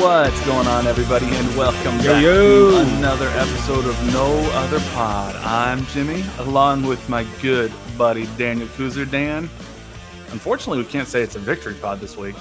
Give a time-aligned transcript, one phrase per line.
[0.00, 2.70] What's going on, everybody, and welcome Yo, back yo.
[2.72, 5.36] to another episode of No Other Pod.
[5.36, 9.08] I'm Jimmy, along with my good buddy Daniel Kooser.
[9.08, 9.48] Dan,
[10.32, 12.34] unfortunately, we can't say it's a victory pod this week.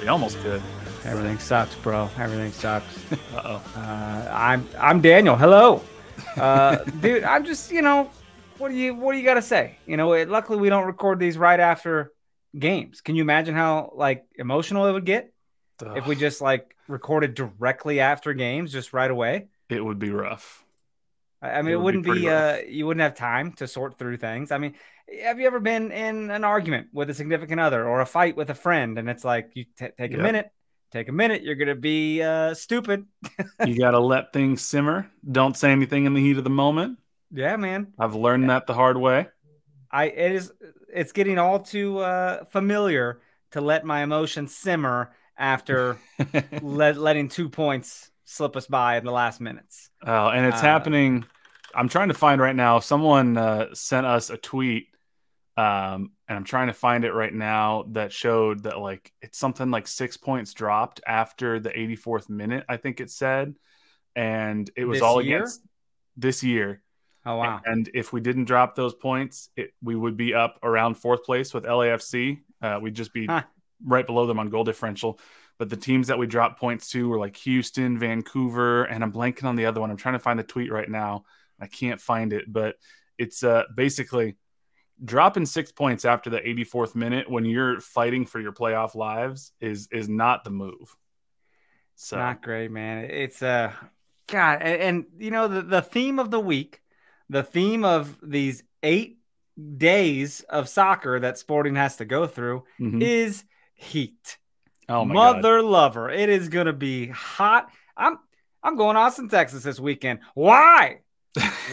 [0.00, 0.62] We almost could.
[1.04, 2.08] Everything sucks, bro.
[2.16, 2.98] Everything sucks.
[3.34, 3.62] Uh-oh.
[3.76, 5.36] Uh, I'm I'm Daniel.
[5.36, 5.82] Hello,
[6.38, 7.22] uh, dude.
[7.22, 8.10] I'm just you know,
[8.56, 9.76] what do you what do you got to say?
[9.86, 12.12] You know, it, luckily we don't record these right after
[12.58, 13.02] games.
[13.02, 15.33] Can you imagine how like emotional it would get
[15.94, 19.48] if we just like recorded directly after games, just right away?
[19.68, 20.64] It would be rough.
[21.42, 23.98] I mean, It would be wouldn't be, pretty uh, you wouldn't have time to sort
[23.98, 24.50] through things.
[24.50, 24.74] I mean,
[25.22, 28.48] have you ever been in an argument with a significant other or a fight with
[28.48, 30.18] a friend, and it's like you t- take a Yep.
[30.18, 30.50] minute,
[30.90, 33.06] take a minute, you're gonna be uh, stupid.
[33.62, 35.10] You got to let things simmer.
[35.30, 36.98] Don't say anything in the heat of the moment.
[37.30, 37.94] Yeah, man.
[37.98, 39.28] I've learned that the hard way.
[39.90, 40.52] I it is
[40.92, 43.20] it's getting all too uh, familiar
[43.52, 45.98] to let my emotions simmer after
[46.62, 49.90] let, letting two points slip us by in the last minutes.
[50.04, 51.24] Oh, and it's Uh, happening.
[51.74, 52.78] I'm trying to find right now.
[52.78, 54.88] Someone uh, sent us a tweet,
[55.56, 59.70] um, and I'm trying to find it right now that showed that like it's something
[59.70, 62.64] like six points dropped after the 84th minute.
[62.68, 63.54] I think it said,
[64.14, 65.38] and it was all year?
[65.38, 65.62] against
[66.16, 66.80] this year.
[67.26, 67.60] Oh wow.
[67.64, 71.52] And if we didn't drop those points, it, we would be up around fourth place
[71.54, 72.40] with LAFC.
[72.62, 73.42] Uh, we'd just be Huh.
[73.82, 75.18] Right below them on goal differential.
[75.58, 79.44] But the teams that we dropped points to were like Houston, Vancouver, and I'm blanking
[79.44, 79.90] on the other one.
[79.90, 81.24] I'm trying to find the tweet right now.
[81.60, 82.76] I can't find it, but
[83.18, 84.36] it's uh, basically
[85.02, 89.88] dropping six points after the 84th minute when you're fighting for your playoff lives is
[89.90, 90.96] is not the move.
[91.96, 93.04] So Not great, man.
[93.04, 93.72] It's uh
[94.26, 96.82] God, and, and you know the, the theme of the week,
[97.28, 99.18] the theme of these eight
[99.76, 103.02] days of soccer that sporting has to go through mhm.
[103.02, 103.44] is
[103.84, 104.38] heat.
[104.88, 106.10] oh my god, Mother lover.
[106.10, 107.70] It is gonna be hot.
[107.96, 108.18] I'm
[108.64, 110.20] I'm going to Austin, Texas this weekend.
[110.32, 111.00] Why?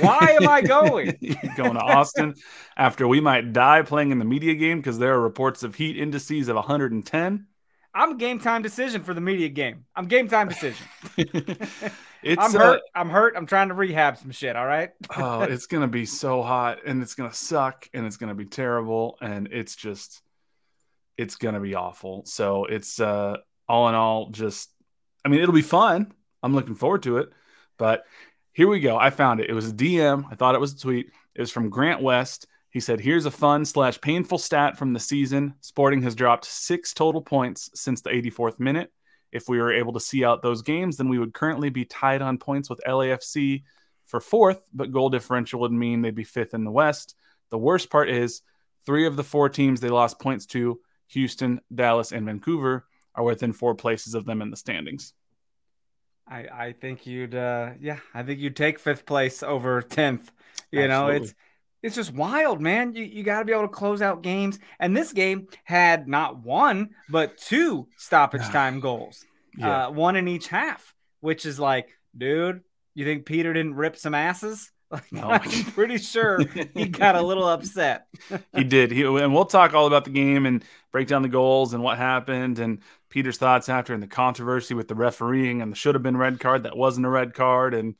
[0.02, 1.18] Why am I going?
[1.56, 2.36] going to Austin
[2.76, 5.98] after we might die playing in the media game because there are reports of heat
[5.98, 7.48] indices of 110.
[7.94, 9.86] I'm game time decision for the media game.
[9.96, 10.86] I'm game time decision.
[11.18, 12.82] it's I'm uh, hurt.
[12.96, 13.36] I'm hurt.
[13.36, 14.56] I'm trying to rehab some shit.
[14.56, 14.92] All right.
[15.18, 19.18] oh, it's gonna be so hot and it's gonna suck and it's gonna be terrible
[19.22, 20.22] and it's just
[21.18, 22.24] it's gonna be awful.
[22.26, 24.70] So it's uh all in all just
[25.26, 26.14] I mean it'll be fun.
[26.44, 27.30] I'm looking forward to it.
[27.78, 28.06] But
[28.53, 28.97] here we go.
[28.97, 29.50] I found it.
[29.50, 30.26] It was a DM.
[30.30, 31.12] I thought it was a tweet.
[31.35, 32.47] It was from Grant West.
[32.70, 35.56] He said, Here's a fun slash painful stat from the season.
[35.62, 38.91] Sporting has dropped six total points since the 84th minute.
[39.32, 42.22] If we were able to see out those games, then we would currently be tied
[42.22, 43.64] on points with LAFC
[44.06, 47.16] for fourth, but goal differential would mean they'd be fifth in the West.
[47.50, 48.41] The worst part is
[48.85, 50.80] three of the four teams they lost points to,
[51.11, 52.85] Houston, Dallas, and Vancouver,
[53.16, 55.13] are within four places of them in the standings.
[56.28, 60.31] I, I think you'd uh yeah, I think you'd take fifth place over tenth.
[60.72, 61.34] You know, it's
[61.84, 62.93] it's just wild, man.
[62.96, 64.59] You you gotta be able to close out games.
[64.79, 69.25] And this game had not one, but two stoppage time goals.
[69.58, 69.87] Yeah.
[69.87, 72.61] Uh one in each half, which is like, dude,
[72.96, 74.72] You think Peter didn't rip some asses?
[74.91, 75.29] Like, No.
[75.29, 76.40] I'm pretty sure
[76.73, 78.08] he got a little upset.
[78.55, 78.91] he did.
[78.91, 81.97] He and we'll talk all about the game and break down the goals and what
[81.97, 82.79] happened and
[83.09, 86.40] Peter's thoughts after and the controversy with the refereeing and the should have been red
[86.40, 87.96] card that wasn't a red card and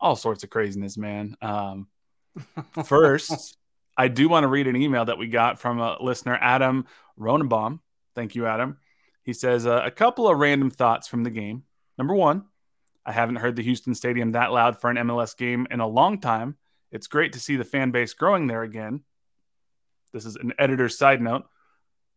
[0.00, 1.36] all sorts of craziness, man.
[1.40, 1.88] Um,
[2.84, 3.56] first,
[3.96, 6.86] I do want to read an email that we got from a listener, Adam
[7.18, 7.80] Ronenbaum.
[8.14, 8.78] Thank you, Adam.
[9.22, 11.64] He says uh, a couple of random thoughts from the game.
[11.96, 12.44] Number one,
[13.06, 16.20] I haven't heard the Houston Stadium that loud for an MLS game in a long
[16.20, 16.56] time.
[16.90, 19.02] It's great to see the fan base growing there again.
[20.12, 21.44] This is an editor's side note.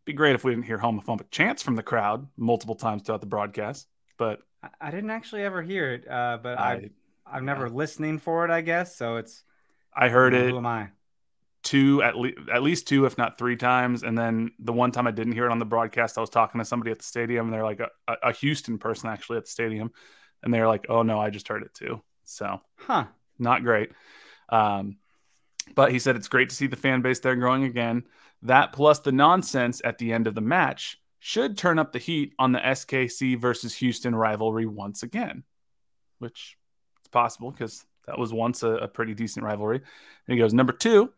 [0.05, 3.27] Be great if we didn't hear homophobic chants from the crowd multiple times throughout the
[3.27, 3.87] broadcast.
[4.17, 6.89] But I- I didn't actually ever hear it, uh, but I, I,
[7.37, 8.95] I'm never listening for it, I guess.
[8.95, 9.43] So it's
[9.93, 10.89] I heard it Who am I?
[11.63, 14.03] two at least at least two, if not three times.
[14.03, 16.59] And then the one time I didn't hear it on the broadcast, I was talking
[16.59, 17.89] to somebody at the stadium, and they're like a,
[18.23, 19.91] a Houston person actually at the stadium,
[20.47, 23.07] and they're like, "Oh no, I just heard it too." So Huh?
[23.37, 23.91] not great.
[24.47, 24.95] Um,
[25.75, 28.05] but he said it's great to see the fan base there growing again.
[28.43, 32.33] That plus the nonsense at the end of the match should turn up the heat
[32.39, 35.43] on the SKC versus Houston rivalry once again,
[36.19, 36.55] which
[36.99, 39.79] it's possible because that was once a, a pretty decent rivalry.
[39.79, 41.11] And he goes, number two,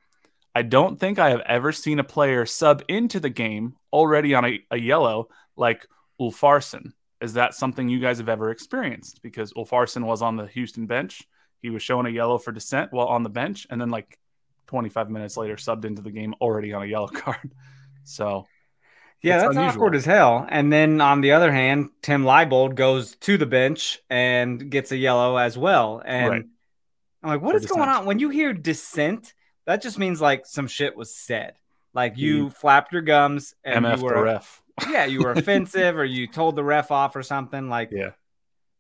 [0.56, 4.46] I don't think I have ever seen a player sub into the game already on
[4.46, 5.86] a, a yellow like
[6.20, 6.94] Ulfarsson.
[7.21, 9.21] Is that something you guys have ever experienced?
[9.21, 11.27] Because Ulfarsson was on the Houston bench.
[11.62, 14.18] He was showing a yellow for dissent while on the bench, and then like
[14.68, 17.51] 25 minutes later, subbed into the game already on a yellow card.
[18.04, 18.45] So
[19.21, 19.81] Yeah, that's unusual.
[19.81, 20.45] awkward as hell.
[20.48, 24.98] And then on the other hand, Tim Leibold goes to the bench and gets a
[24.98, 26.01] yellow as well.
[26.06, 26.44] And Right.
[27.24, 28.06] I'm like, what For is going on?
[28.06, 29.33] When you hear dissent,
[29.66, 31.56] that just means like some shit was said.
[31.94, 34.62] Like you flapped your gums and MF you were the ref.
[34.88, 37.70] Yeah, you were offensive or you told the ref off or something.
[37.70, 38.12] Like Yeah.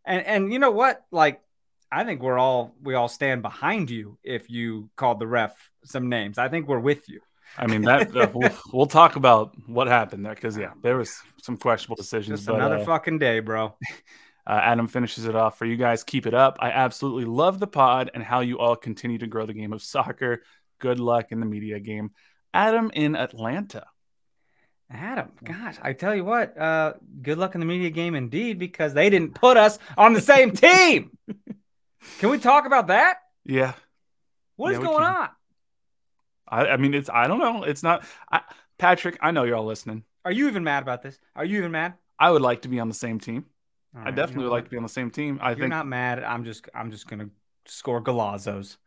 [0.05, 1.05] and and you know what?
[1.11, 1.41] Like
[1.91, 6.09] I think we're all we all stand behind you if you called the ref some
[6.09, 6.37] names.
[6.37, 7.21] I think we're with you.
[7.57, 11.19] I mean that uh, we'll, we'll talk about what happened there because yeah, there was
[11.41, 12.39] some questionable decisions.
[12.39, 13.75] Just but, another uh, fucking day, bro.
[14.47, 16.03] Uh, Adam finishes it off for you guys.
[16.03, 16.57] Keep it up.
[16.59, 19.83] I absolutely love the pod and how you all continue to grow the game of
[19.83, 20.41] soccer.
[20.79, 22.09] Good luck in the media game.
[22.51, 23.85] Adam in Atlanta.
[24.91, 28.93] Adam, gosh, I tell you what, uh, good luck in the media game indeed, because
[28.93, 31.11] they didn't put us on the same team.
[32.17, 33.17] Can we talk about that?
[33.45, 33.73] Yeah.
[34.55, 35.29] What is Yeah, we going on?
[36.47, 37.63] I, I mean, it's, I don't know.
[37.63, 38.41] It's not, I,
[38.77, 40.03] Patrick, I know you're all listening.
[40.25, 41.19] Are you even mad about this?
[41.35, 41.93] Are you even mad?
[42.19, 43.45] I would like to be on the same team.
[43.95, 45.39] All I definitely you know would like to be on the same team.
[45.41, 46.23] I think You're think not mad.
[46.23, 47.29] I'm just, I'm just gonna
[47.65, 48.77] score Galazos.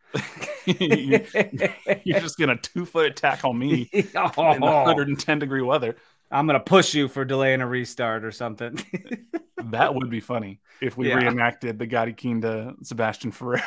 [0.67, 1.25] You,
[2.05, 5.97] you're just going to two foot attack on me in Oh, 110 degree weather.
[6.31, 8.79] I'm gonna push you for delaying a restart or something.
[9.67, 11.15] That would be funny if we Yeah.
[11.17, 13.63] reenacted the Gotti Keen to Sebastian Ferreira.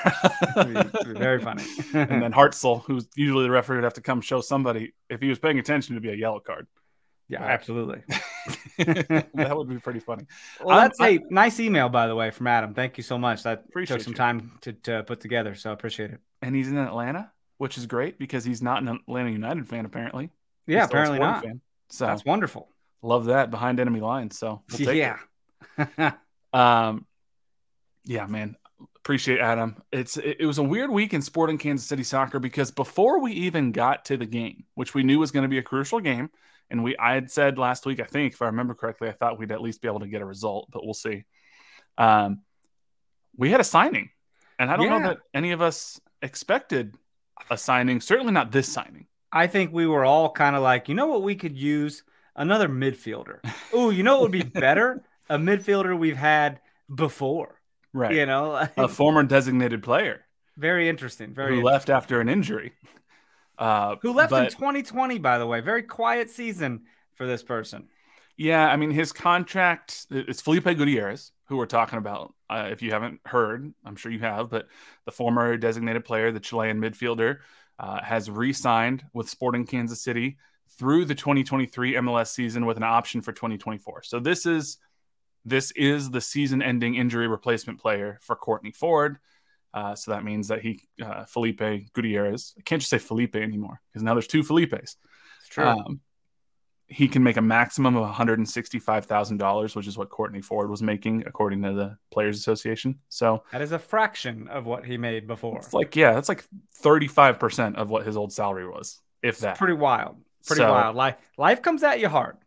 [1.06, 1.64] Very funny.
[1.94, 5.30] and then Hartzell, who's usually the referee, would have to come show somebody if he
[5.30, 6.68] was paying attention to be a yellow card.
[7.30, 8.04] yeah, Uh, absolutely.
[8.78, 10.26] that would be pretty funny.
[10.62, 12.74] Well, that's a nice email, by the way, from Adam.
[12.74, 13.44] Thank you so much.
[13.44, 14.18] That took some you.
[14.18, 16.20] time to, to put together, so I appreciate it.
[16.46, 20.30] And he's in Atlanta, which is great because he's not an Atlanta United fan, apparently.
[20.68, 21.44] Yeah, apparently not.
[21.44, 21.60] Fan.
[21.90, 22.70] So That's wonderful.
[23.02, 24.38] love that behind enemy lines.
[24.38, 25.18] So we'll yeah.
[26.54, 27.06] Um,
[28.06, 28.56] yeah, man.
[28.98, 29.82] Appreciate Adam.
[29.92, 33.32] It's it, it was a weird week in sporting Kansas City soccer because before we
[33.34, 36.30] even got to the game, which we knew was going to be a crucial game,
[36.70, 39.40] and we I had said last week, I think if I remember correctly, I thought
[39.40, 41.26] we'd at least be able to get a result, but we'll see.
[41.98, 42.42] Um,
[43.36, 44.12] we had a signing,
[44.60, 46.96] and I don't know that any of us expected
[47.50, 48.02] a signing.
[48.02, 49.08] Certainly not this signing.
[49.32, 52.04] I think we were all kind of like, you know what, we could use
[52.36, 53.40] another midfielder.
[53.74, 55.04] Oh, you know what would be better?
[55.30, 56.62] a midfielder we've had
[56.94, 57.60] before.
[57.92, 58.14] Right.
[58.14, 60.26] You know, A former designated player
[60.58, 61.34] very interesting.
[61.34, 62.74] Very who left after an injury.
[63.58, 65.62] Uh, Who left in 2020, by the way.
[65.62, 67.88] Very quiet season for this person.
[68.38, 70.08] Yeah, I mean his contract.
[70.10, 72.34] It's Felipe Gutierrez, who we're talking about.
[72.50, 74.68] Uh, if you haven't heard, I'm sure you have, but
[75.06, 77.40] the former designated player, the Chilean midfielder,
[77.80, 80.38] uh, has re-signed with Sporting Kansas City
[80.78, 84.04] through the 2023 MLS season with an option for 2024.
[84.04, 84.78] So this is
[85.48, 89.20] this is the season-ending injury replacement player for Kortne Ford.
[89.76, 91.62] Uh, so that means that he, uh, Felipe
[91.94, 94.96] Gutierrez, I can't just say Felipe anymore because now there's two Felipes.
[95.40, 95.66] It's true.
[95.66, 96.00] Um,
[96.88, 101.62] he can make a maximum of $165,000, which is what Kortne Ford was making, according
[101.64, 103.00] to the Players Association.
[103.10, 105.58] So that is a fraction of what he made before.
[105.58, 106.44] it's like, yeah, that's like
[106.84, 109.58] 35% of what his old salary was, if that.
[109.58, 110.18] Pretty wild.
[110.46, 110.96] Pretty So- wild.
[110.96, 112.38] Life life comes at you hard.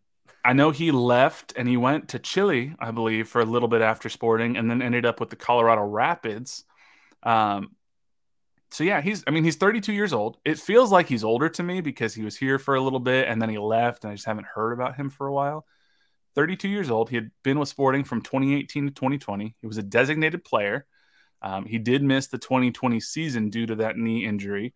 [0.45, 3.83] I know he left and he went to Chile, I believe, for a little bit
[3.83, 6.65] after sporting and then ended up with the Colorado Rapids.
[7.25, 7.73] Um,
[8.71, 10.39] so yeah, he's I mean he's 32 years old.
[10.45, 13.29] It feels like he's older to me because he was here for a little bit
[13.29, 15.67] and then he left and I just haven't heard about him for a while.
[16.35, 17.11] 32 years old.
[17.11, 19.57] He had been with Sporting from 2018 to 2020.
[19.61, 20.87] He was a designated player.
[21.43, 24.75] Um, he did miss the 2020 season due to that knee injury,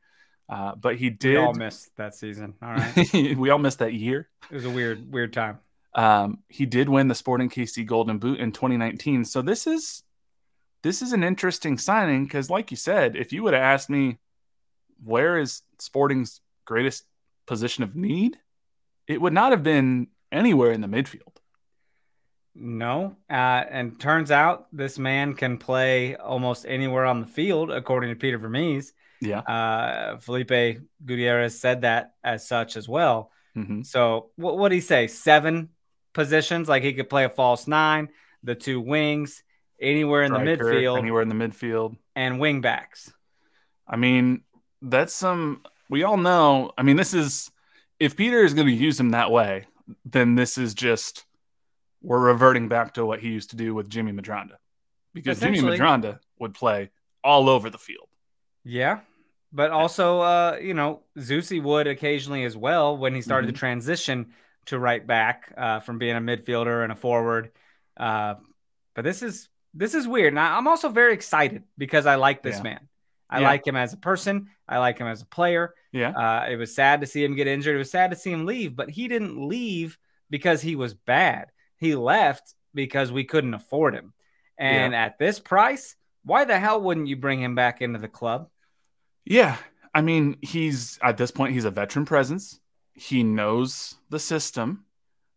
[0.49, 1.33] uh, but he did.
[1.33, 2.55] We all missed that season.
[2.63, 4.29] All right, we all missed that year.
[4.51, 5.59] It was a weird, weird time.
[5.95, 9.25] Um, he did win the Sporting KC Golden Boot in 2019.
[9.25, 10.03] So this is
[10.83, 14.19] this is an interesting signing because, like you said, if you would have asked me
[15.03, 17.05] where is Sporting's greatest
[17.47, 18.39] position of need,
[19.07, 21.21] it would not have been anywhere in the midfield.
[22.55, 23.33] No, uh,
[23.71, 28.37] and turns out this man can play almost anywhere on the field, according to Peter
[28.37, 28.93] Vermes.
[29.21, 33.31] Yeah, uh, Felipe Gutierrez said that as such as well.
[33.57, 33.83] Mm-hmm.
[33.83, 35.07] So what what did he say?
[35.07, 35.71] Seven
[36.13, 38.11] positions, like he could play a false nine,
[38.43, 39.43] the two wings,
[39.83, 43.13] anywhere in the midfield, anywhere in the midfield, and wing backs.
[43.87, 44.43] I mean,
[44.81, 45.63] that's some.
[45.91, 46.71] We all know.
[46.79, 47.51] I mean, this is
[48.01, 49.67] if Peter is going to use him that way,
[50.05, 51.25] then this is just
[52.03, 54.57] we're reverting back to what he used to do with Jimmy Medranda,
[55.13, 56.91] because Jimmy Medranda would play
[57.23, 58.09] all over the field.
[58.65, 59.01] Yeah,
[59.53, 63.55] but also, uh, you know, Zusi would occasionally as well when he started mm-hmm.
[63.55, 64.33] to transition
[64.67, 67.51] to right back uh, from being a midfielder and a forward.
[67.97, 68.35] Uh,
[68.95, 70.33] but this is this is weird.
[70.33, 72.63] And I'm also very excited because I like this yeah.
[72.63, 72.89] man.
[73.31, 73.49] I yeah.
[73.49, 74.49] like him as a person.
[74.69, 75.75] I like him as a player.
[75.91, 76.11] Yeah.
[76.11, 77.75] Uh, it was sad to see him get injured.
[77.75, 79.99] It was sad to see him leave, but he didn't leave
[80.29, 81.51] because he was bad.
[81.79, 84.13] He left because we couldn't afford him.
[84.59, 85.05] And yeah.
[85.05, 88.49] at this price, why the hell wouldn't you bring him back into the club?
[89.25, 89.57] Yeah.
[89.95, 92.61] I mean, he's at this point, he's a veteran presence.
[92.95, 94.85] He knows the system.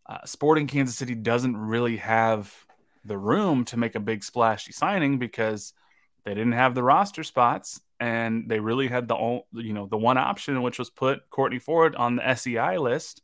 [0.06, 2.54] Uh, Sporting Kansas City doesn't really have
[3.06, 5.74] the room to make a big splashy signing because
[6.24, 10.18] they didn't have the roster spots and they really had the you know the one
[10.18, 13.22] option which was put Kortne Ford on the SEI list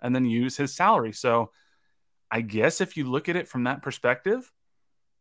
[0.00, 1.12] and then use his salary.
[1.12, 1.50] So
[2.30, 4.50] I guess if you look at it from that perspective,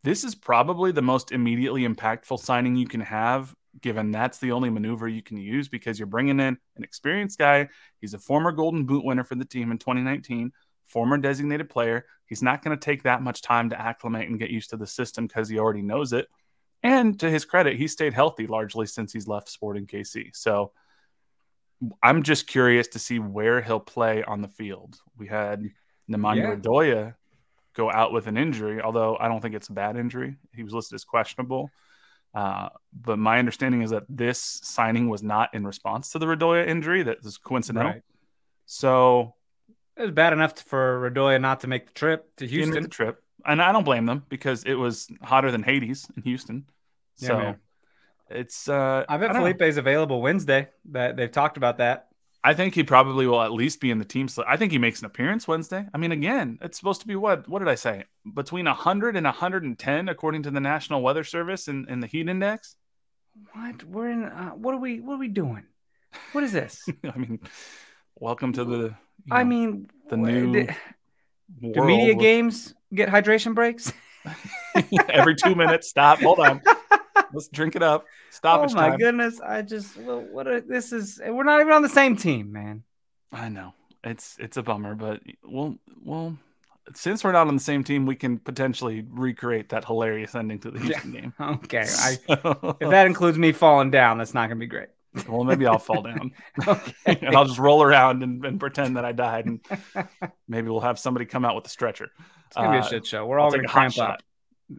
[0.04, 4.70] this is probably the most immediately impactful signing you can have given that's the only
[4.70, 7.70] maneuver you can use because you're bringing in an experienced guy.
[8.00, 10.52] He's a former Golden Boot winner for the team in 2019,
[10.92, 12.06] former designated player.
[12.26, 14.88] He's not going to take that much time to acclimate and get used to the
[14.88, 16.28] system because he already knows it.
[16.84, 20.36] And to his credit, he stayed healthy largely since he's left Sporting KC.
[20.36, 20.72] So
[22.02, 24.98] I'm just curious to see where he'll play on the field.
[25.18, 25.64] We had
[26.10, 26.56] Nemanja yeah.
[26.56, 27.16] Radoja
[27.74, 30.36] go out with an injury, although I don't think it's a bad injury.
[30.54, 31.70] He was listed as questionable.
[32.34, 36.68] Uh, but my understanding is that this signing was not in response to the Radoja
[36.68, 37.04] injury.
[37.04, 37.94] That was coincidental.
[37.94, 38.02] Right.
[38.66, 39.36] So
[40.02, 42.84] it was bad enough for Radoja not to make the trip to Houston.
[42.84, 46.66] The trip, and I don't blame them because it was hotter than Hades in Houston.
[47.16, 47.54] So yeah,
[48.30, 48.68] it's.
[48.68, 50.70] Uh, I bet Felipe's available Wednesday.
[50.92, 52.08] That they've talked about that.
[52.44, 54.28] I think he probably will at least be in the team.
[54.28, 55.86] So I think he makes an appearance Wednesday.
[55.94, 57.48] I mean, again, it's supposed to be what?
[57.48, 58.06] What did I say?
[58.34, 62.76] Between 100 and 110, according to the National Weather Service and, in the heat index.
[63.54, 63.84] What?
[63.84, 64.24] We're in.
[64.24, 65.00] Uh, what are we?
[65.00, 65.66] What are we doing?
[66.32, 66.84] What is this?
[67.04, 67.40] I mean,
[68.16, 68.96] welcome to the.
[69.26, 70.54] You know, I mean, the new.
[70.54, 73.92] Do, do media games get hydration breaks?
[75.10, 75.90] Every two minutes.
[75.90, 76.20] Stop.
[76.20, 76.62] Hold on.
[77.34, 78.06] Let's drink it up.
[78.30, 78.70] Stop.
[78.70, 79.00] Oh my time.
[79.00, 79.40] goodness!
[79.40, 81.20] I just well, what a, this is.
[81.26, 82.84] We're not even on the same team, man.
[83.32, 83.74] I know
[84.04, 86.38] it's it's a bummer, but well, well,
[86.96, 90.72] since we're not on the same team, we can potentially recreate that hilarious ending to
[90.72, 91.22] the Houston yeah.
[91.22, 91.34] game.
[91.40, 92.18] Okay, I,
[92.80, 94.90] if that includes me falling down, that's not gonna be great.
[95.28, 96.32] Well, maybe I'll fall down.
[96.68, 97.20] okay.
[97.22, 99.60] and I'll just roll around and, and, pretend that I died, and
[100.48, 102.12] maybe we'll have somebody come out with a stretcher.
[102.48, 103.26] It's gonna uh, be a uh, shit show.
[103.26, 104.22] We're I'll all gonna cramp up.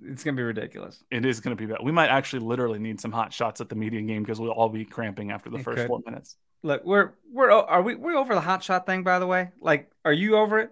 [0.04, 1.04] It's gonna be ridiculous.
[1.10, 1.78] It is gonna be bad.
[1.82, 4.70] We might actually literally need some hot shots at the media game because we'll all
[4.70, 5.88] be cramping after the it first could.
[5.88, 6.36] four minutes.
[6.62, 9.50] Look, we're we're are we we're over the hot shot thing by the way?
[9.60, 10.70] Like, are you over it?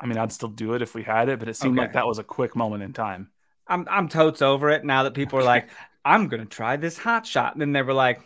[0.00, 1.86] I mean, I'd still do it if we had it, but it seemed okay.
[1.86, 3.30] like that was a quick moment in time.
[3.66, 5.68] I'm I'm totes over it now that people are like,
[6.04, 7.52] I'm gonna try this hot shot.
[7.52, 8.20] And then they were like,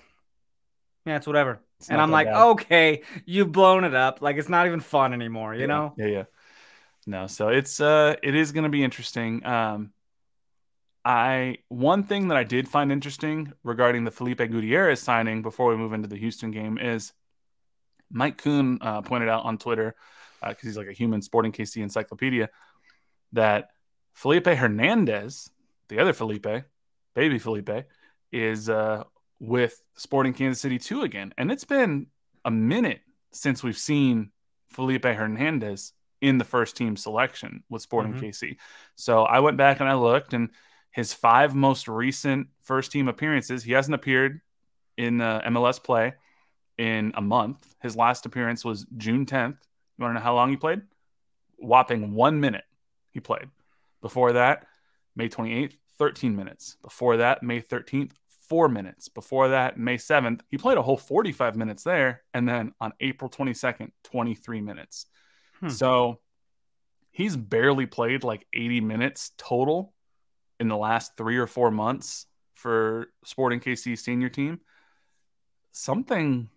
[1.05, 1.61] Yeah, it's whatever.
[1.79, 2.47] It's and I'm like, bad.
[2.51, 4.23] okay, you've blown it up.
[4.23, 5.67] Like it's not even fun anymore, you yeah.
[5.67, 5.95] know?
[5.97, 6.25] Yeah, yeah.
[7.07, 9.45] No, so it's uh it is gonna be interesting.
[9.45, 9.93] Um
[11.05, 15.77] I one thing that I did find interesting regarding the Felipe Gutierrez signing before we
[15.77, 17.13] move into the Houston game is
[18.11, 19.97] Mike Kuhn uh, pointed out on Twitter
[20.41, 22.51] because uh, he's like a human sporting KC encyclopedia
[23.33, 23.71] that
[24.13, 25.51] Felipe Hernandez,
[25.89, 26.47] the other Felipe,
[27.15, 27.87] baby Felipe,
[28.31, 29.05] is uh,
[29.43, 31.35] with Sporting Kansas City 2 again.
[31.37, 32.07] And it's been
[32.45, 33.01] a minute
[33.33, 34.31] since we've seen
[34.69, 38.27] Felipe Hernandez in the first team selection with Sporting mm-hmm.
[38.27, 38.57] KC.
[38.95, 40.51] So I went back and I looked and
[40.93, 44.41] His five most recent first team appearances, he hasn't appeared
[44.97, 46.15] in uh, MLS play
[46.79, 47.75] in a month.
[47.83, 49.59] His last appearance was June 10th.
[49.99, 50.83] You want to know how long he played?
[51.57, 52.65] Whopping one minute
[53.11, 53.49] he played.
[54.03, 54.67] Before that,
[55.17, 56.77] May 28th, 13 minutes.
[56.81, 58.13] Before that, May 13th,
[58.53, 59.09] four minutes.
[59.09, 62.23] Before that, May 7th, he played a whole 45 minutes there.
[62.35, 65.07] And then on April 22nd, 23 minutes.
[65.61, 65.71] Hmm.
[65.71, 66.21] So
[67.13, 69.95] he's barely played like 80 minutes total
[70.61, 74.61] in the last three or four months for Sporting KC senior team.
[75.71, 76.51] Something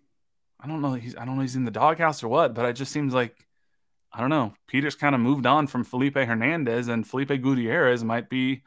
[0.60, 0.92] I don't know.
[0.92, 1.42] He's I don't know.
[1.42, 3.46] He's in the doghouse or what, but it just seems like
[4.12, 4.52] I don't know.
[4.66, 8.64] Peter's kind of moved on from Felipe Hernandez, and Felipe Gutierrez might be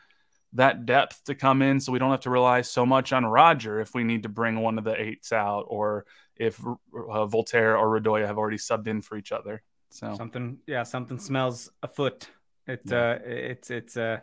[0.53, 3.79] that depth to come in, so we don't have to rely so much on Roger
[3.79, 7.99] if we need to bring one of the eights out, or if uh, Walter or
[7.99, 9.61] Radoja have already subbed in for each other.
[9.91, 12.29] So something, yeah, something smells afoot.
[12.67, 12.97] It's yeah.
[12.97, 14.19] uh, it's it's uh,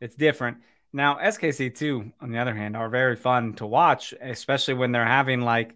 [0.00, 0.58] it's different.
[0.92, 5.04] Now SKC two, on the other hand, are very fun to watch, especially when they're
[5.04, 5.74] having like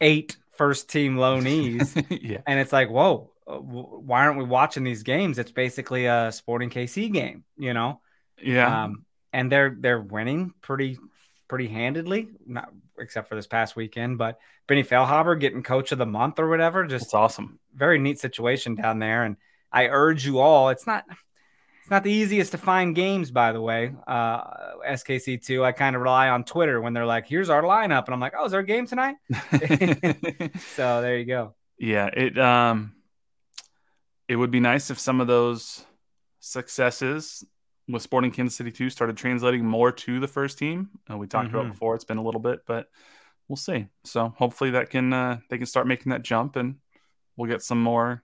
[0.00, 1.94] eight first team loanees.
[2.22, 2.38] yeah.
[2.46, 5.38] And it's like, whoa, uh, why aren't we watching these games?
[5.38, 8.00] It's basically a Sporting KC game, you know?
[8.42, 8.84] Yeah.
[8.84, 10.98] Um, and they're they're winning pretty
[11.48, 14.18] pretty handedly, not except for this past weekend.
[14.18, 17.58] But Benny Feilhaber getting coach of the month or whatever, just That's awesome.
[17.74, 19.24] Very neat situation down there.
[19.24, 19.36] And
[19.70, 21.04] I urge you all, it's not
[21.86, 23.92] it's not the easiest to find games, by the way.
[24.08, 24.42] Uh,
[24.88, 28.06] SKC2, I kind of rely on Twitter when they're like, here's our lineup.
[28.06, 29.14] And I'm like, oh, is there a game tonight?
[30.74, 31.54] so there you go.
[31.78, 32.06] Yeah.
[32.06, 32.96] It, um,
[34.26, 35.84] it would be nice if some of those
[36.40, 37.44] successes
[37.88, 40.90] with Sporting Kansas City 2 started translating more to the first team.
[41.10, 41.56] Uh, we talked mm-hmm.
[41.56, 42.88] about before, it's been a little bit, but
[43.48, 43.86] we'll see.
[44.04, 46.76] So hopefully that can, uh, they can start making that jump and
[47.36, 48.22] we'll get some more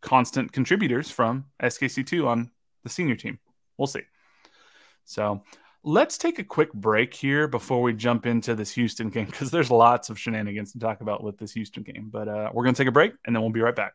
[0.00, 2.50] constant contributors from SKC2 on
[2.84, 3.38] the senior team.
[3.78, 4.02] We'll see.
[5.04, 5.42] So
[5.82, 9.70] let's take a quick break here before we jump into this Houston game because there's
[9.70, 12.10] lots of shenanigans to talk about with this Houston game.
[12.12, 13.94] But uh, we're going to take a break and then we'll be right back.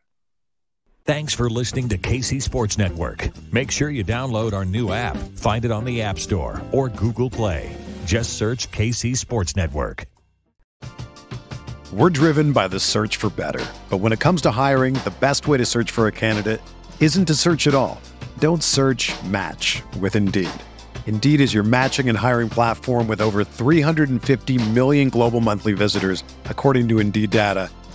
[1.09, 3.31] Thanks for listening to KC Sports Network.
[3.51, 5.17] Make sure you download our new app.
[5.39, 7.75] Find it on the App Store or Google Play.
[8.05, 10.05] Just search KC Sports Network.
[11.91, 13.65] We're driven by the search for better.
[13.89, 16.61] But when it comes to hiring, the best way to search for a candidate
[16.99, 17.99] isn't to search at all.
[18.37, 20.61] Don't search match with Indeed.
[21.07, 26.87] Indeed is your matching and hiring platform with over 350 million global monthly visitors, according
[26.89, 27.71] to Indeed data,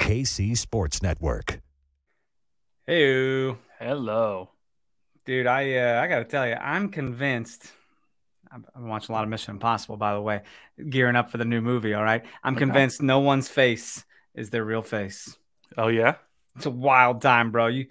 [0.00, 1.60] KC Sports Network.
[2.86, 4.48] Hey, hello,
[5.26, 5.46] dude.
[5.46, 7.70] I uh, I got to tell you, I'm convinced.
[8.50, 10.40] I'm, I'm, watching a lot of Mission Impossible, by the way,
[10.88, 11.94] gearing up for the new movie.
[11.94, 12.60] All right, I'm okay.
[12.60, 15.36] convinced no one's face is their real face.
[15.76, 16.14] Oh yeah,
[16.56, 17.66] it's a wild time, bro.
[17.66, 17.86] You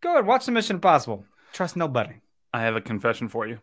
[0.00, 1.26] go ahead, watch the Mission Impossible.
[1.52, 2.14] trust nobody.
[2.54, 3.58] I have a confession for you.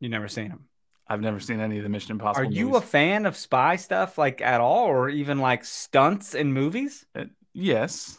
[0.00, 0.64] You never seen them.
[1.08, 2.46] I've never seen any of the Mission Impossible.
[2.46, 2.82] Are you movies.
[2.82, 7.04] a fan of spy stuff like at all, or even like stunts in movies?
[7.14, 8.16] Uh, yes,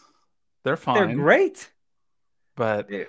[0.64, 0.96] they're fine.
[0.96, 1.72] They're great.
[2.56, 3.06] but Yeah.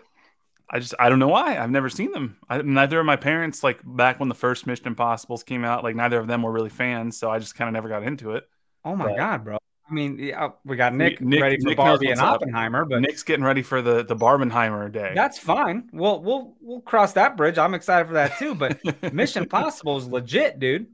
[0.70, 2.36] I just I don't know why I've never seen them.
[2.48, 5.84] I, neither of my parents like back when the first Mission Impossibles came out.
[5.84, 8.32] Like neither of them were really fans, so I just kind of never got into
[8.32, 8.44] it.
[8.84, 9.58] Oh my But- god, bro!
[9.88, 12.40] I mean, yeah, we got Nick, Nick- ready for Nick Barbie and what's up.
[12.42, 15.12] Oppenheimer, but Nick's getting ready for the the Barbenheimer day.
[15.14, 15.90] that's fine.
[15.92, 17.58] We'll we'll we'll cross that bridge.
[17.58, 18.54] I'm excited for that too.
[18.54, 18.78] But
[19.12, 20.86] Mission Impossible is legit, dude.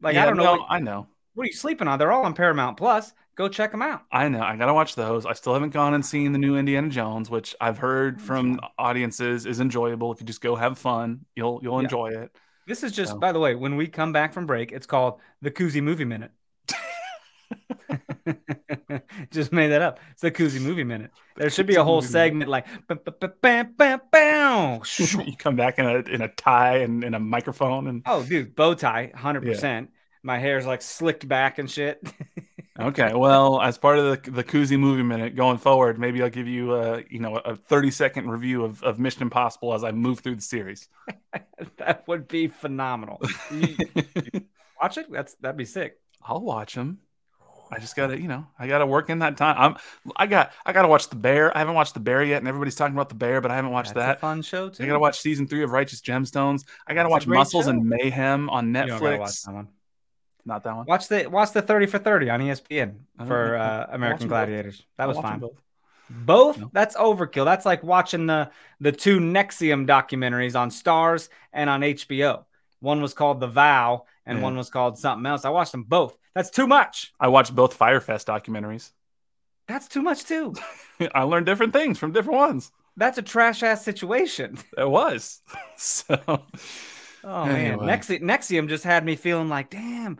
[0.00, 1.08] Like Yeah, I don't know, no, what, I know.
[1.34, 1.98] what are you sleeping on?
[1.98, 3.12] They're all on Paramount Plus.
[3.34, 4.02] Go check them out.
[4.12, 4.40] I know.
[4.40, 5.26] I gotta watch those.
[5.26, 9.44] I still haven't gone and seen the new Indiana Jones, which I've heard from audiences
[9.44, 10.12] is enjoyable.
[10.12, 11.84] If you just go have fun, you'll you'll Yeah.
[11.84, 12.30] enjoy it.
[12.66, 15.20] This is just, So- by the way, when we come back from break, it's called
[15.42, 16.30] the Koozie Movie Minute.
[19.30, 20.00] just made that up.
[20.12, 21.10] It's the Koozie Movie Minute.
[21.36, 22.98] There should be a whole segment like bam,
[23.40, 27.86] bam, bam, bam, you come back in a in a tie and in a microphone
[27.88, 29.90] and Oh, dude, bow tie, hundred percent.
[30.22, 32.02] My hair's like slicked back and shit.
[32.78, 36.46] Okay, well, as part of the the Koozie movie minute going forward, maybe I'll give
[36.46, 40.20] you a you know a thirty second review of, of Mission Impossible as I move
[40.20, 40.88] through the series.
[41.78, 43.22] that would be phenomenal.
[43.50, 43.76] You-
[44.80, 45.10] watch it.
[45.10, 45.98] That's that'd be sick.
[46.22, 46.98] I'll watch them.
[47.70, 49.56] I just gotta you know I gotta work in that time.
[49.58, 49.76] I'm
[50.16, 51.54] I got I gotta watch the Bear.
[51.54, 53.72] I haven't watched the Bear yet, and everybody's talking about the Bear, but I haven't
[53.72, 54.20] watched That's a that.
[54.20, 54.84] fun show too.
[54.84, 56.64] I gotta watch season three of Righteous Gemstones.
[56.86, 57.70] I gotta That's watch great Muscles show.
[57.70, 59.44] and Mayhem on You don't gotta watch Netflix.
[59.46, 59.68] that one.
[60.44, 60.86] Not that one.
[60.86, 62.94] Watch the watch the thirty for thirty on ESPN
[63.26, 64.36] for uh, American them both.
[64.46, 64.82] Gladiators.
[64.96, 65.40] That was fine.
[65.40, 65.60] both.
[66.08, 66.70] Both No.
[66.72, 67.44] that's overkill.
[67.44, 72.44] That's like watching the the two NXIVM documentaries on Starz and on HBO.
[72.78, 74.44] One was called The Vow, and Yeah.
[74.44, 75.44] one was called something else.
[75.44, 76.16] I watched them both.
[76.34, 77.12] That's too much.
[77.18, 78.90] I watched both Fyre Fest documentaries.
[79.68, 80.54] That's too much too.
[81.14, 82.70] I learned different things from different ones.
[82.96, 84.58] That's a trash ass situation.
[84.78, 85.40] It was
[85.76, 86.18] so.
[87.24, 87.86] Oh man, Anyway.
[87.86, 90.18] Nexi- NXIVM just had me feeling like, damn,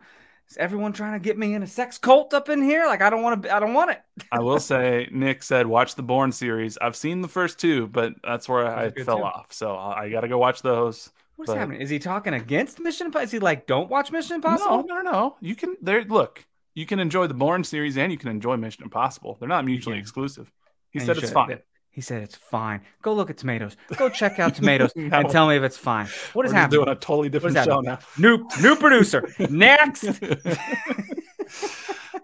[0.49, 2.85] is everyone trying to get me in a sex cult up in here?
[2.85, 3.55] Like I don't want to.
[3.55, 4.01] I don't want it.
[4.31, 6.77] I will say, Nick said, watch the Bourne series.
[6.77, 9.23] I've seen the first two, but that's where I fell too.
[9.23, 9.53] off.
[9.53, 11.09] So I I got to go watch those.
[11.37, 11.81] What's But- happening?
[11.81, 13.23] Is he talking against Mission Impossible?
[13.25, 14.83] Is he like, don't watch Mission Impossible?
[14.87, 15.11] no, no.
[15.11, 15.35] No.
[15.39, 16.03] You can there.
[16.03, 16.45] Look,
[16.75, 19.37] you can enjoy the Bourne series and you can enjoy Mission Impossible.
[19.39, 20.51] They're not mutually exclusive.
[20.91, 21.59] He And said it's should- fine.
[21.91, 22.81] He said it's fine.
[23.01, 23.75] Go look at tomatoes.
[23.97, 25.17] Go check out tomatoes No.
[25.17, 26.05] and tell me if it's fine.
[26.33, 26.81] What is We're happening?
[26.83, 27.97] doing a totally different show now.
[28.19, 29.27] New new producer.
[29.49, 30.03] Next.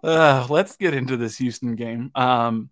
[0.04, 2.12] uh, let's get into this Houston game.
[2.16, 2.70] Um,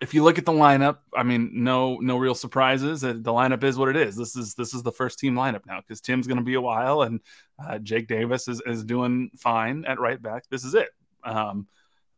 [0.00, 3.04] if you look at the lineup, I mean, no, no real surprises.
[3.04, 4.16] Uh, The lineup is what it is.
[4.16, 6.60] This is this is the first team lineup now because Tim's going to be a
[6.60, 7.20] while, and
[7.62, 10.44] uh, Jake Davis is is doing fine at right back.
[10.48, 10.88] This is it.
[11.24, 11.68] Um,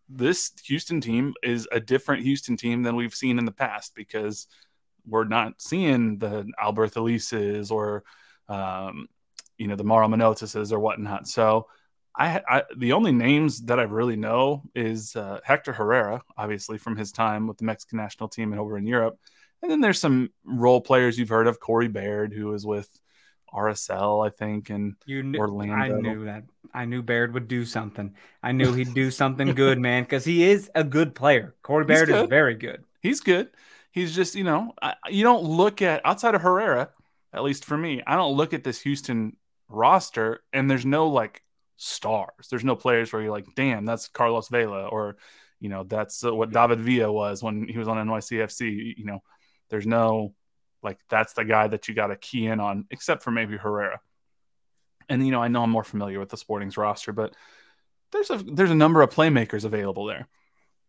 [0.08, 4.46] this Houston team is a different Houston team than we've seen in the past because
[5.06, 8.04] we're not seeing the Albert Elises or
[8.48, 9.08] um,
[9.58, 11.26] you know the Mara Manotises or whatnot.
[11.26, 11.66] So
[12.16, 16.96] I, I the only names that I really know is uh, Hector Herrera, obviously from
[16.96, 19.18] his time with the Mexican national team and over in Europe,
[19.62, 22.88] and then there's some role players you've heard of, Corey Baird, who was with
[23.52, 25.38] RSL, I think, and You knew,
[25.72, 26.44] I knew that.
[26.72, 28.14] I knew Baird would do something.
[28.42, 31.54] I knew he'd do something good, man, because he is a good player.
[31.62, 32.84] Corey Baird is very good.
[33.00, 33.50] he's good.
[33.92, 36.90] He's just, you know, I, you don't look at outside of Herrera,
[37.32, 39.36] at least for me, I don't look at this Houston
[39.68, 41.42] roster and there's no like
[41.76, 42.48] stars.
[42.50, 45.16] There's no players where you're like, damn, that's Carlos Vela or,
[45.60, 48.96] you know, that's uh, what David Villa was when he was on NYCFC.
[48.96, 49.22] You know,
[49.70, 50.34] there's no
[50.82, 54.00] like that's the guy that you got to key in on, except for maybe Herrera.
[55.08, 57.34] And you know, I know I'm more familiar with the Sporting's roster, but
[58.12, 60.28] there's a there's a number of playmakers available there.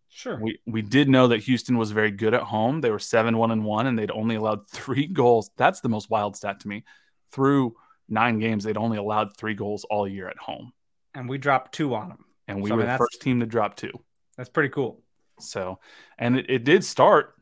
[0.09, 0.39] Sure.
[0.39, 2.81] We we did know that Houston was very good at home.
[2.81, 5.49] They were seven one and one, and they'd only allowed three goals.
[5.57, 6.83] That's the most wild stat to me.
[7.31, 7.75] Through
[8.07, 10.71] nine games, they'd only allowed three goals all year at home,
[11.13, 12.25] and we dropped two on them.
[12.47, 13.91] and we So, I were mean, the first team to drop two.
[14.37, 15.01] That's pretty cool.
[15.39, 15.79] So,
[16.17, 17.33] and it, it did start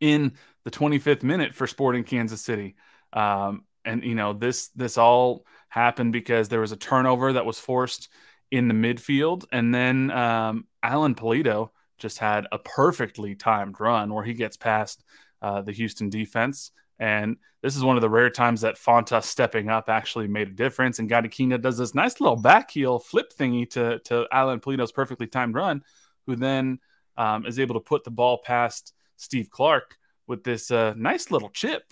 [0.00, 0.32] in
[0.64, 2.76] the 25th minute for Sporting Kansas City.
[3.12, 7.58] Um, and you know this this all happened because there was a turnover that was
[7.58, 8.08] forced
[8.50, 14.24] in the midfield, and then um, Alan Pulido just had a perfectly timed run where
[14.24, 15.02] he gets past
[15.42, 16.70] uh, the Houston defense.
[16.98, 20.52] And this is one of the rare times that Fonta stepping up actually made a
[20.52, 20.98] difference.
[20.98, 24.92] And Gadi Kinda does this nice little back heel flip thingy to, to Alan Pulido's
[24.92, 25.82] perfectly timed run,
[26.26, 26.78] who then
[27.16, 31.50] um, is able to put the ball past Steve Clark with this uh, nice little
[31.50, 31.82] chip.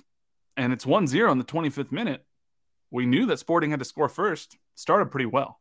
[0.57, 2.25] And it's 1 0 in the 25th minute.
[2.91, 4.57] We knew that Sporting had to score first.
[4.75, 5.61] Started pretty well.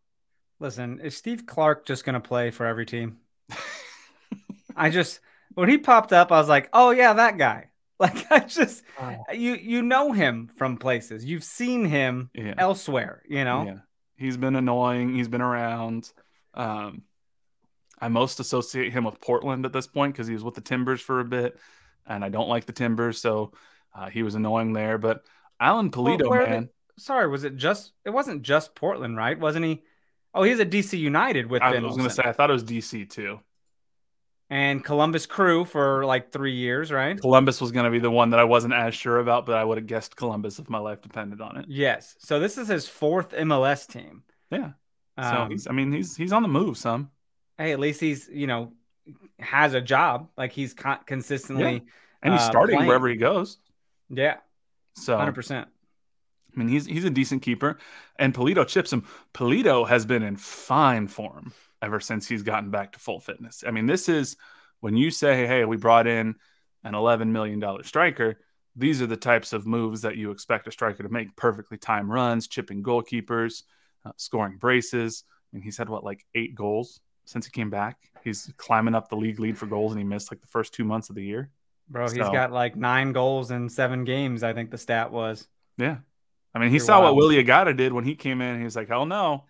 [0.59, 3.17] Listen, is Steve Clark just going to play for every team?
[4.75, 5.19] I just,
[5.53, 7.69] when he popped up, I was like, oh, yeah, that guy.
[7.99, 9.33] Like I just oh.
[9.33, 11.23] you you know him from places.
[11.23, 12.53] You've seen him yeah.
[12.57, 13.65] elsewhere, you know?
[13.65, 13.77] Yeah.
[14.17, 15.15] He's been annoying.
[15.15, 16.11] He's been around.
[16.53, 17.03] Um
[17.99, 20.99] I most associate him with Portland at this point because he was with the Timbers
[20.99, 21.57] for a bit,
[22.05, 23.53] and I don't like the Timbers, so
[23.93, 24.97] uh, he was annoying there.
[24.97, 25.21] But
[25.61, 26.63] Alan Pulido, well, man.
[26.63, 27.93] They, sorry, was it just?
[28.03, 29.39] It wasn't just Portland, right?
[29.39, 29.83] Wasn't he?
[30.33, 31.61] Oh, he's at DC United with.
[31.61, 33.39] I ben was going to say I thought it was DC too
[34.49, 37.19] and Columbus Crew for like three years, right?
[37.19, 39.63] Columbus was going to be the one that I wasn't as sure about, but I
[39.63, 41.65] would have guessed Columbus if my life depended on it.
[41.67, 42.15] Yes.
[42.19, 44.23] So this is his fourth MLS team.
[44.51, 44.71] Yeah.
[45.19, 46.77] So um, he's, I mean, he's he's on the move.
[46.77, 47.09] Some.
[47.57, 48.73] Hey, at least he's you know
[49.39, 50.29] has a job.
[50.37, 51.79] Like he's con- consistently, yeah.
[52.21, 52.87] and he's uh, starting playing.
[52.87, 53.57] wherever he goes.
[54.09, 54.37] Yeah.
[54.95, 55.69] So hundred percent.
[56.53, 57.77] I mean, he's he's a decent keeper,
[58.17, 59.05] and Pulido chips him.
[59.33, 61.53] Pulido has been in fine form
[61.85, 63.63] ever since he's gotten back to full fitness.
[63.65, 64.35] I mean, this is
[64.79, 66.35] when you say, hey, we brought in
[66.83, 68.39] an $11 million striker,
[68.75, 72.09] these are the types of moves that you expect a striker to make perfectly timed
[72.09, 73.63] runs, chipping goalkeepers,
[74.03, 75.23] uh, scoring braces.
[75.53, 77.97] And he's had what, like eight goals since he came back?
[78.23, 80.83] He's climbing up the league lead for goals, and he missed like the first two
[80.83, 81.51] months of the year.
[81.87, 85.47] Bro, so, he's got like nine goals in seven games, I think the stat was.
[85.77, 85.97] Yeah.
[86.55, 87.15] I mean, he You're saw wild.
[87.15, 88.57] what Willie Agada did when he came in.
[88.57, 89.45] He was like, hell no.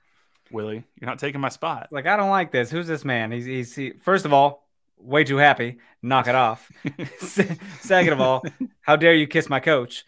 [0.51, 0.83] Willie.
[0.99, 1.89] You're not taking my spot.
[1.91, 2.69] Like, I don't like this.
[2.71, 3.31] Who's this man?
[3.31, 5.77] He's, he's he, first of all, way too happy.
[6.01, 6.71] Knock it off.
[7.79, 8.43] Second of all,
[8.81, 10.05] how dare you kiss my coach?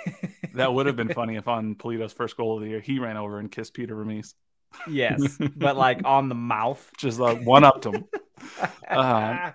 [0.54, 3.16] that would have been funny if on Pulido's first goal of the year, he ran
[3.16, 4.34] over and kissed Peter Vermes.
[4.88, 6.90] Yes, but like on the mouth.
[6.96, 8.04] Just like one up to him.
[8.88, 9.50] Uh,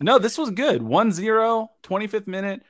[0.00, 0.82] no, this was good.
[0.82, 2.62] 1 0, 25th minute.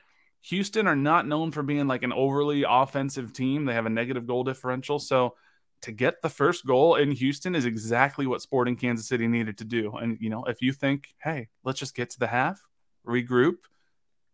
[0.43, 3.65] Houston are not known for being like an overly offensive team.
[3.65, 4.99] They have a negative goal differential.
[4.99, 5.35] So,
[5.81, 9.65] to get the first goal in Houston is exactly what Sporting Kansas City needed to
[9.65, 9.95] do.
[9.95, 12.61] And, you know, if you think, hey, let's just get to the half,
[13.07, 13.57] regroup,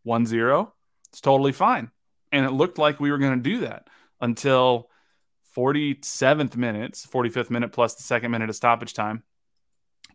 [0.04, 0.74] 1 0,
[1.10, 1.92] it's totally fine.
[2.32, 3.88] And it looked like we were going to do that
[4.20, 4.90] until
[5.56, 9.24] 47th minutes, 45th minute plus the second minute of stoppage time.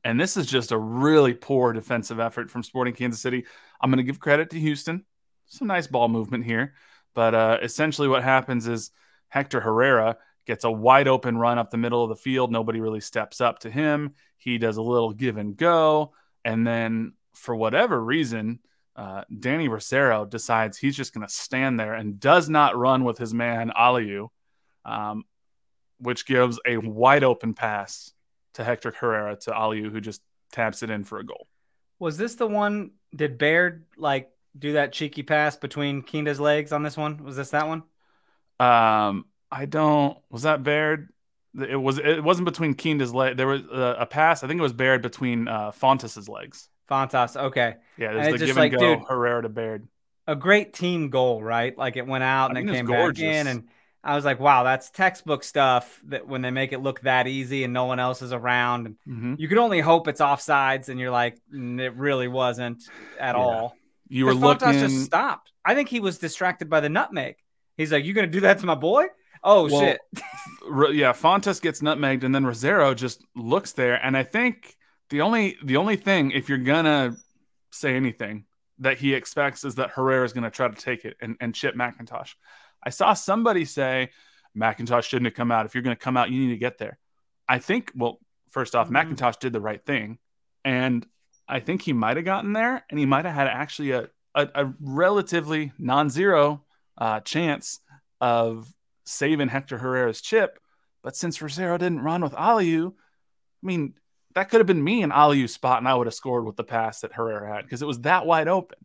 [0.05, 3.45] And this is just a really poor defensive effort from Sporting Kansas City.
[3.81, 5.05] I'm going to give credit to Houston.
[5.47, 6.75] Some nice ball movement here.
[7.14, 8.90] But uh, essentially, what happens is
[9.29, 10.16] Hector Herrera
[10.50, 12.50] gets a wide open run up the middle of the field.
[12.50, 14.14] Nobody really steps up to him.
[14.36, 16.12] He does a little give and go.
[16.44, 18.58] And then, for whatever reason,
[18.96, 23.16] uh, Danny Rosero decides he's just going to stand there and does not run with
[23.16, 24.26] his man, Aliyu,
[24.84, 25.22] um,
[26.00, 28.12] which gives a wide open pass
[28.54, 31.46] to Hector Herrera to Aliyu, who just taps it in for a goal.
[32.00, 32.90] Was this the one?
[33.14, 37.22] Did Baird like do that cheeky pass between Kinda's legs on this one?
[37.22, 37.84] Was this that one?
[38.58, 40.16] Um, I don't.
[40.30, 41.08] Was that Baird?
[41.54, 41.98] It was.
[41.98, 43.36] It wasn't between Kinda's leg.
[43.36, 44.44] There was a, a, pass.
[44.44, 46.68] I think it was Baird between uh, Fontàs's legs.
[46.88, 47.36] Fontàs.
[47.36, 47.76] Okay.
[47.96, 48.96] Yeah, there's the give like, and go.
[48.96, 49.88] Dude, Herrera to Baird.
[50.26, 51.76] A great team goal, right?
[51.76, 53.68] Like it went out and it came back in, and
[54.04, 56.00] I was like, wow, that's textbook stuff.
[56.06, 58.96] That when they make it look that easy and no one else is around, and
[59.08, 59.34] mm-hmm.
[59.38, 62.82] you could only hope it's offsides, and you're like, it really wasn't
[63.18, 63.42] at yeah.
[63.42, 63.76] all.
[64.08, 64.80] You were Fontàs looking.
[64.80, 65.52] just stopped.
[65.64, 67.36] I think he was distracted by the nutmeg.
[67.76, 69.06] He's like, "You gonna do that to my boy?"
[69.42, 70.00] Oh well, shit.
[70.94, 73.94] yeah, Fontàs gets nutmegged, and then Rosero just looks there.
[73.94, 74.76] And I think
[75.09, 77.16] the only the only thing, if you're gonna
[77.70, 78.44] say anything,
[78.79, 81.74] that he expects is that Herrera is gonna try to take it and, and chip
[81.74, 82.35] McIntosh.
[82.83, 84.11] I saw somebody say
[84.57, 85.66] McIntosh shouldn't have come out.
[85.66, 86.98] If you're gonna come out, you need to get there.
[87.48, 88.18] I think well,
[88.50, 89.14] first off, mm-hmm.
[89.14, 90.18] McIntosh did the right thing.
[90.64, 91.07] And
[91.48, 94.48] I think he might have gotten there and he might have had actually a, a,
[94.55, 96.62] a relatively non-zero
[96.98, 97.81] uh, chance
[98.20, 98.72] of
[99.04, 100.58] saving Hector Herrera's chip.
[101.02, 103.94] But since Rosero didn't run with Aliyu, I mean,
[104.34, 106.64] that could have been me in Aliyu's spot, and I would have scored with the
[106.64, 108.78] pass that Herrera had because it was that wide open.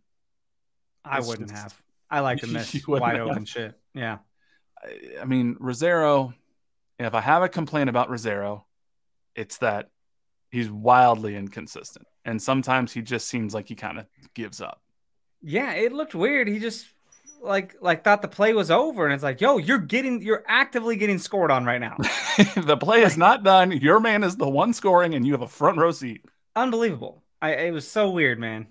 [1.03, 1.81] I it's wouldn't just, have.
[2.09, 3.27] I like to miss wide have.
[3.27, 3.75] open shit.
[3.93, 4.19] Yeah.
[4.83, 6.33] I, I mean, Rosero,
[6.97, 8.63] if I have a complaint about Rosero,
[9.35, 9.89] it's that
[10.49, 12.07] he's wildly inconsistent.
[12.23, 14.81] And sometimes he just seems like he kind of gives up.
[15.43, 16.47] Yeah, it looked weird.
[16.47, 16.87] He just
[17.45, 20.95] like like thought the play was over and it's like yo you're getting you're actively
[20.95, 21.97] getting scored on right now.
[22.57, 23.71] The play is not done.
[23.71, 26.25] Your man is the one scoring and you have a front row seat.
[26.55, 27.23] Unbelievable.
[27.41, 28.67] I it was so weird man.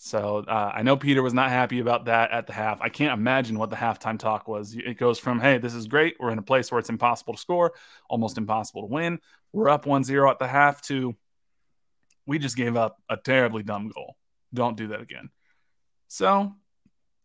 [0.00, 2.80] So uh, i know peter was not happy about that at the half.
[2.80, 4.74] I can't imagine what the halftime talk was.
[4.74, 6.16] It goes from hey this is great.
[6.18, 7.72] We're in a place where it's impossible to score
[8.08, 9.20] almost impossible to win.
[9.52, 11.14] We're up 1-0 at the half to
[12.26, 14.16] we just gave up a terribly dumb goal.
[14.52, 15.30] Don't do that again.
[16.08, 16.54] So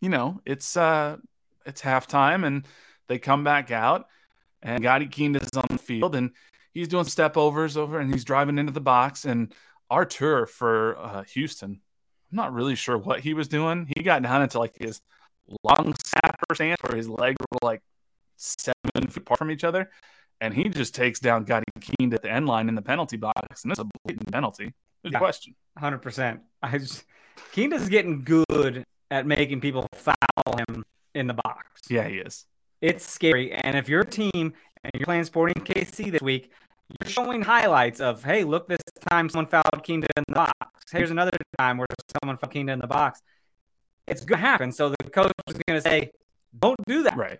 [0.04, 1.16] you know, it's uh
[1.66, 2.68] it's halftime and
[3.08, 4.08] they come back out
[4.62, 6.32] and Gadi Kinda's on the field and
[6.74, 9.54] he's doing step overs over and he's driving into the box and
[9.90, 11.80] Artur for uh, Houston.
[12.32, 13.90] I'm not really sure what he was doing.
[13.96, 15.00] He got down into like his
[15.64, 17.82] long snapper stance where his legs were like
[18.36, 18.74] seven
[19.08, 19.90] feet apart from each other.
[20.42, 23.64] And he just takes down Gadi Kinda at the end line in the penalty box.
[23.64, 24.74] And it's a blatant penalty.
[25.02, 25.20] There's Yeah.
[25.20, 25.56] question.
[25.78, 26.42] Hundred percent.
[26.62, 27.06] I just
[27.54, 30.84] getting good at making people foul him
[31.16, 31.82] in the box.
[31.90, 32.46] Yeah, he is.
[32.82, 33.52] It's scary.
[33.52, 36.52] And if you're team and you're playing Sporting KC this week,
[36.90, 40.84] you're showing highlights of, hey, look, this time someone fouled Kinda in the box.
[40.92, 41.88] Here's another time where
[42.22, 43.22] someone fouled Kinda in the box.
[44.08, 44.72] It's going to happen.
[44.72, 46.12] So the coach is going to say,
[46.58, 47.16] don't do that.
[47.16, 47.40] Right.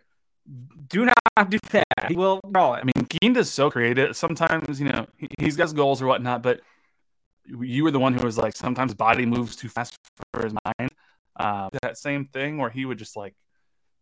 [0.88, 2.08] Do not do that.
[2.08, 2.82] He will draw it.
[2.82, 4.16] I mean, Kinda's so creative.
[4.16, 6.62] Sometimes, you know, he, he's got goals or whatnot, but
[7.46, 9.98] you were the one who was like, sometimes body moves too fast
[10.34, 10.92] for his mind.
[11.36, 13.36] Uh, that same thing where he would just like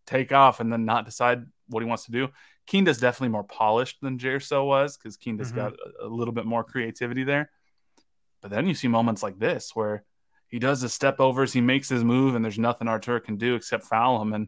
[0.05, 2.27] take off and then not decide what he wants to do.
[2.67, 5.55] Kinda's definitely more polished than Gerso was because Kinda's Mhm.
[5.55, 7.49] got a, a little bit more creativity there.
[8.41, 10.03] But then you see moments like this where
[10.47, 13.55] he does his step overs, he makes his move, and there's nothing Artur can do
[13.55, 14.47] except foul him and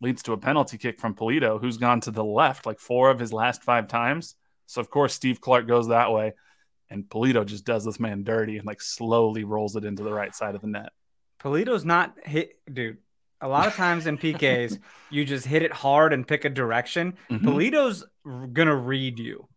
[0.00, 3.20] leads to a penalty kick from Pulido, who's gone to the left like four of
[3.20, 4.34] his last five times.
[4.66, 6.32] So of course Steve Clark goes that way,
[6.90, 10.34] and Pulido just does this man dirty and like slowly rolls it into the right
[10.34, 10.90] side of the net.
[11.42, 12.98] Pulido's not hit, dude.
[13.40, 14.78] A lot of times in PKs,
[15.10, 17.14] you just hit it hard and pick a direction.
[17.30, 17.40] Mhm.
[17.42, 18.04] Pulido's
[18.52, 19.48] gonna read you,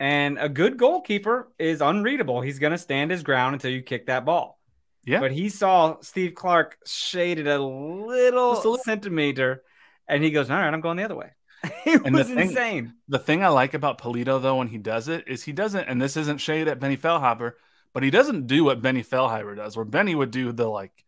[0.00, 2.40] and a good goalkeeper is unreadable.
[2.40, 4.58] He's gonna stand his ground until you kick that ball.
[5.04, 5.20] Yeah.
[5.20, 8.78] But he saw Steve Clark shaded a little, a little.
[8.78, 9.62] centimeter,
[10.08, 11.30] and he goes, "All right, I'm going the other way."
[11.86, 12.94] it And the was thing- insane.
[13.08, 16.00] The thing I like about Pulido though when he does it is he doesn't, and
[16.02, 17.52] this isn't shade at Benny Feilhaber,
[17.92, 21.03] but he doesn't do what Benny Feilhaber does, where Benny would do the like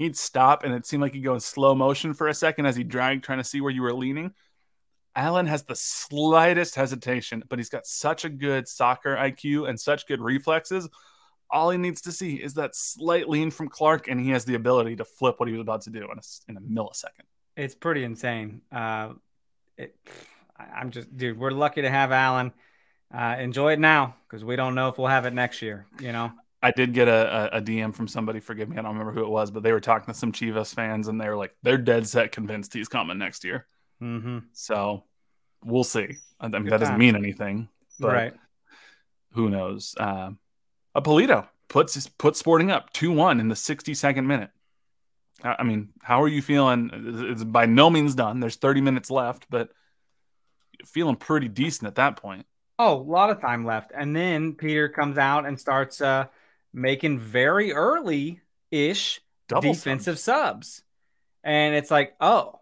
[0.00, 2.74] he'd stop and it seemed like he'd go in slow motion for a second as
[2.74, 4.32] he dragged trying to see where you were leaning.
[5.14, 10.06] Alan has the slightest hesitation, but he's got such a good soccer IQ and such
[10.06, 10.88] good reflexes.
[11.50, 14.54] All he needs to see is that slight lean from Clark, and he has the
[14.54, 17.26] ability to flip what he was about to do in a, in a millisecond.
[17.54, 18.62] It's pretty insane.
[18.72, 19.10] Uh,
[19.76, 19.94] it,
[20.58, 22.52] I'm just, dude, we're lucky to have Alan.
[23.12, 25.84] Uh, enjoy it now because we don't know if we'll have it next year.
[26.00, 26.32] You know,
[26.62, 28.38] I did get a, a, DM from somebody.
[28.38, 30.74] Forgive me, I don't remember who it was, but they were talking to some Chivas
[30.74, 33.66] fans, and they were like, they're dead set convinced he's coming next year.
[34.02, 34.38] mm-hmm.
[34.52, 35.04] So
[35.64, 36.16] we'll see.
[36.38, 37.68] I mean, Good that doesn't mean anything,
[37.98, 38.34] but right?
[39.32, 39.94] who knows?
[39.98, 44.50] A Pulido puts puts Sporting up two one in the sixty second minute.
[45.42, 46.90] I I mean, how are you feeling?
[47.30, 48.40] It's by no means done.
[48.40, 49.70] There's thirty minutes left, but
[50.84, 52.46] feeling pretty decent at that point.
[52.78, 56.26] Oh, a lot of time left, and then Peter comes out and starts uh,
[56.72, 60.82] making very early ish defensive subs,
[61.42, 62.60] and it's like, oh,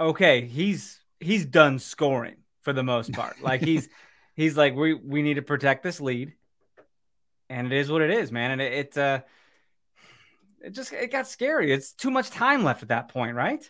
[0.00, 3.36] okay, he's he's done scoring for the most part.
[3.42, 3.88] Like he's
[4.34, 6.32] he's like, we we need to protect this lead,
[7.48, 8.52] and it is what it is, man.
[8.52, 9.20] And it, it uh,
[10.60, 11.72] it just it got scary.
[11.72, 13.68] It's too much time left at that point, right?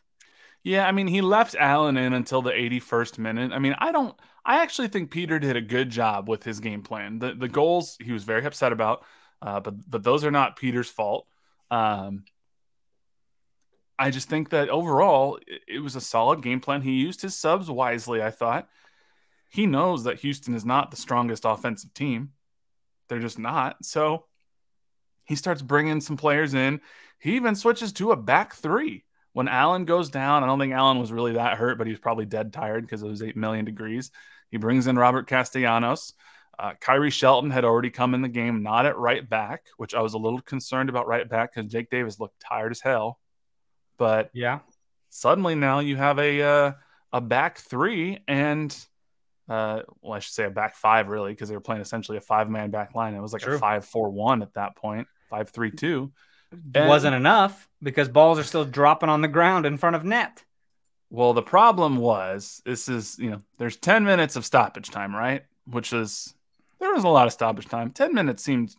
[0.65, 3.53] Yeah, I mean, he left Alan in until the 81st minute.
[3.53, 6.83] I mean, I don't, I actually think Peter did a good job with his game
[6.83, 7.21] plan.
[7.21, 9.05] The the goals he was very upset about,
[9.43, 11.27] uh, but but those are not Peter's fault.
[11.71, 12.25] Um,
[13.99, 16.83] I just think that overall it, it was a solid game plan.
[16.83, 18.23] He used his subs wisely.
[18.23, 18.69] I thought
[19.49, 22.33] he knows that Houston is not the strongest offensive team.
[23.09, 23.85] They're just not.
[23.85, 24.27] So
[25.25, 26.81] he starts bringing some players in.
[27.19, 29.05] He even switches to a back three
[29.39, 32.01] when Alan goes down, I don't think Alan was really that hurt, but he was
[32.01, 34.11] probably dead tired because it was 8 million degrees.
[34.51, 36.15] He brings in Robert Castellanos.
[36.59, 40.01] Uh, Khiry Shelton had already come in the game, not at right back, which I
[40.01, 43.19] was a little concerned about right back because Jake Davis looked tired as hell.
[43.97, 44.61] But Yeah.
[45.09, 46.73] suddenly now you have a uh,
[47.13, 48.77] a back three and
[49.49, 52.21] uh, well, I should say a back five really because they were playing essentially a
[52.21, 53.15] five man back line.
[53.15, 53.57] It was like True.
[53.57, 56.13] a five four one at that point, five three two.
[56.75, 60.45] wasn't enough because balls are still dropping on the ground in front of net.
[61.11, 65.43] Well, the problem was this is, you know, there's 10 minutes of stoppage time, right?
[65.67, 66.35] Which is,
[66.81, 67.91] there was a lot of stoppage time.
[67.91, 68.75] 10 minutes seemed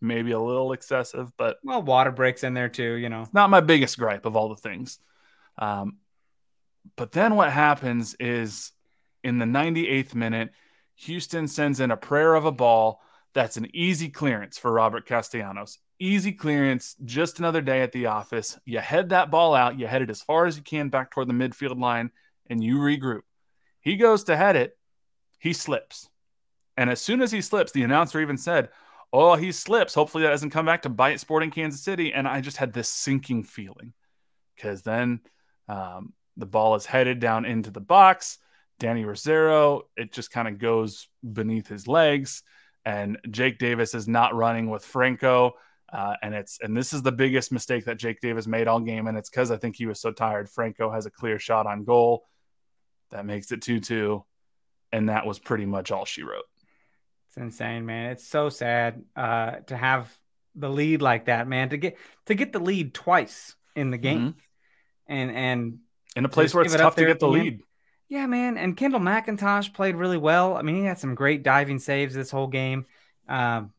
[0.00, 3.26] maybe a little excessive, but Well, water breaks in there too, you know.
[3.32, 4.98] not my biggest gripe of all the things.
[5.56, 5.98] Um,
[6.96, 8.72] but then what happens is
[9.22, 10.50] in the 98th minute,
[10.96, 13.00] Houston sends in a prayer of a ball
[13.34, 15.78] that's an easy clearance for Robert Castellanos.
[16.00, 18.58] Easy clearance, just another day at the office.
[18.64, 21.28] You head that ball out, you head it as far as you can back toward
[21.28, 22.10] the midfield line,
[22.48, 23.22] and you regroup.
[23.80, 24.76] He goes to head it,
[25.38, 26.08] he slips.
[26.78, 28.68] And as soon as he slips, the announcer even said,
[29.12, 29.94] Oh, he slips.
[29.94, 32.12] Hopefully that doesn't come back to bite Sporting Kansas City.
[32.12, 33.94] And I just had this sinking feeling
[34.54, 35.20] because then
[35.68, 38.38] um, the ball is headed down into the box.
[38.80, 42.44] Dany Rosero, it just kind of goes beneath his legs.
[42.84, 45.54] And Jake Davis is not running with Franco.
[45.92, 49.06] Uh, and it's and this is the biggest mistake that Jake Davis made all game,
[49.06, 50.50] and it's because I think he was so tired.
[50.50, 52.26] Franco has a clear shot on goal
[53.10, 54.22] that makes it two two,
[54.92, 56.44] and that was pretty much all she wrote.
[57.38, 58.10] Insane, man.
[58.10, 60.12] It's so sad uh, to have
[60.54, 61.70] the lead like that, man.
[61.70, 65.12] To get to get the lead twice in the game, mm-hmm.
[65.12, 65.78] and and
[66.16, 67.60] in a place where it's it tough to get the lead.
[68.08, 68.56] Yeah, man.
[68.56, 70.56] And Kendall McIntosh played really well.
[70.56, 72.86] I mean, he had some great diving saves this whole game.
[73.28, 73.72] Um,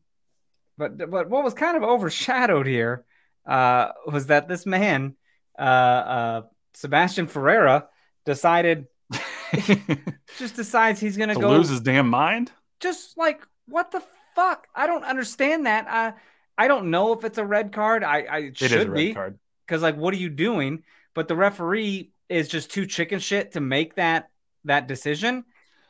[0.78, 3.04] but but what was kind of overshadowed here
[3.46, 5.16] uh, was that this man,
[5.58, 6.42] uh, uh,
[6.74, 7.88] Sebastian Ferreira,
[8.24, 8.86] decided
[10.38, 12.52] just decides he's gonna to go lose his damn mind.
[12.78, 14.02] Just like what the
[14.34, 14.66] fuck?
[14.74, 15.86] I don't understand that.
[15.88, 16.14] I
[16.56, 18.04] I don't know if it's a red card.
[18.04, 19.16] I I it should be
[19.66, 20.82] because like what are you doing?
[21.14, 24.30] But the referee is just too chicken shit to make that
[24.64, 25.44] that decision.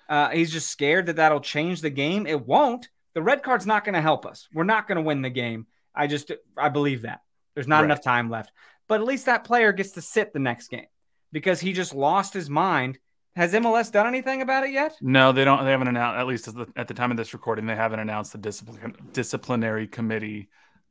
[0.08, 2.26] Uh, he's just scared that that'll change the game.
[2.26, 2.88] It won't.
[3.14, 4.48] The red card's not going to help us.
[4.52, 5.66] We're not going to win the game.
[5.94, 7.20] I just I believe that.
[7.54, 7.84] There's not right.
[7.84, 8.52] enough time left.
[8.88, 10.86] But at least that player gets to sit the next game
[11.32, 12.98] because he just lost his mind.
[13.36, 14.96] Has MLS done anything about it yet?
[15.00, 15.64] No, they don't.
[15.64, 16.18] They haven't announced.
[16.18, 20.48] At least at the time of this recording, they haven't announced the discipline, disciplinary committee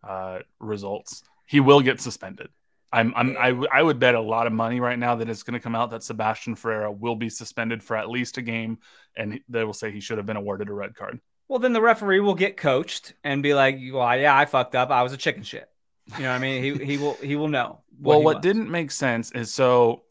[0.08, 1.24] uh, results.
[1.46, 2.48] He will get suspended.
[2.92, 5.54] I'm, I'm I, I would bet a lot of money right now that it's going
[5.54, 8.80] to come out that Sebastian Ferreira will be suspended for at least a game,
[9.16, 11.20] and they will say he should have been awarded a red card.
[11.48, 14.92] Well, then the referee will get coached and be like, "Well, yeah, I fucked up.
[14.92, 15.70] I was a chicken shit."
[16.18, 16.64] You know what I mean?
[16.64, 17.82] He he will he will know.
[18.00, 18.44] Well, what was.
[18.44, 20.04] didn't make sense is so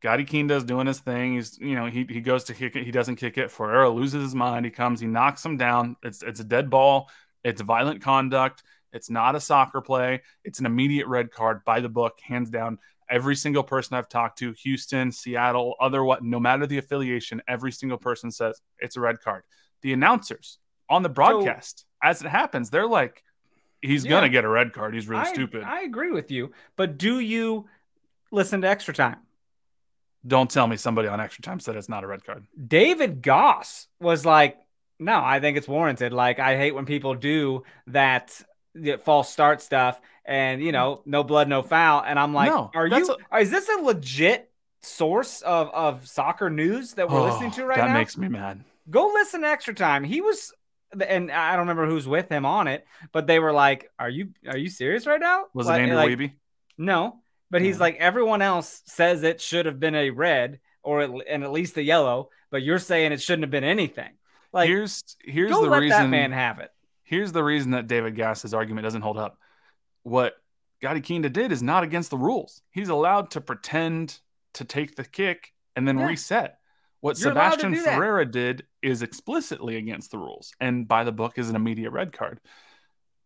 [0.00, 1.34] Gadi Kinda's doing his thing.
[1.34, 2.84] He's you know he he goes to kick it.
[2.84, 3.50] He doesn't kick it.
[3.50, 4.64] Ferreira loses his mind.
[4.64, 5.00] He comes.
[5.00, 5.96] He knocks him down.
[6.02, 7.10] It's it's a dead ball.
[7.44, 8.62] It's violent conduct.
[8.92, 10.22] It's not a soccer play.
[10.44, 12.78] It's an immediate red card by the book, hands down.
[13.08, 17.72] Every single person I've talked to, Houston, Seattle, other what, no matter the affiliation, every
[17.72, 19.42] single person says it's a red card.
[19.82, 23.22] The announcers on the broadcast, so, as it happens, they're like,
[23.80, 24.94] he's yeah, gonna get a red card.
[24.94, 25.64] He's really I, stupid.
[25.64, 27.66] I agree with you, but do you
[28.30, 29.18] listen to extra time?
[30.26, 32.46] Don't tell me somebody on extra time said it's not a red card.
[32.66, 34.58] David Gass was like,
[34.98, 36.12] no, I think it's warranted.
[36.12, 38.42] Like, I hate when people do that
[39.02, 42.86] false start stuff and you know no blood no foul and i'm like no, are
[42.86, 44.48] you a, is this a legit
[44.82, 48.16] source of of soccer news that we're oh, listening to right that now that makes
[48.16, 50.52] me mad go listen extra time he was
[51.06, 54.28] and i don't remember who's with him on it but they were like are you
[54.46, 56.32] are you serious right now was like, it andrew like, Wiebe?
[56.78, 57.18] no
[57.50, 57.82] but he's yeah.
[57.82, 61.82] like everyone else says it should have been a red or and at least a
[61.82, 64.10] yellow but you're saying it shouldn't have been anything
[64.52, 66.70] like here's here's the reason that man have it
[67.10, 69.36] Here's the reason that David Gass's argument doesn't hold up.
[70.04, 70.34] What
[70.80, 72.62] Gadi Kinda did is not against the rules.
[72.70, 74.20] He's allowed to pretend
[74.54, 76.06] to take the kick and then yeah.
[76.06, 76.58] reset.
[77.00, 81.50] What You're Sebastian Ferreira did is explicitly against the rules, and by the book is
[81.50, 82.38] an immediate red card.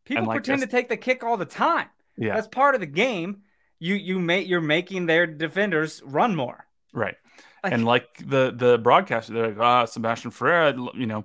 [0.07, 1.89] People like pretend this, to take the kick all the time.
[2.17, 3.43] Yeah, that's part of the game.
[3.85, 6.67] You you make you're making their defenders run more.
[6.95, 7.17] Right,
[7.63, 11.25] like, and like the the broadcaster, they're like, ah, Sebastian Ferreira, you know,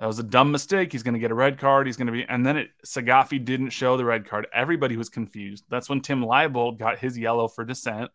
[0.00, 0.90] that was a dumb mistake.
[0.90, 1.86] He's going to get a red card.
[1.86, 4.48] He's going to be, and then it Saghafi didn't show the red card.
[4.52, 5.62] Everybody was confused.
[5.70, 8.10] That's when Tim Leibold got his yellow for dissent.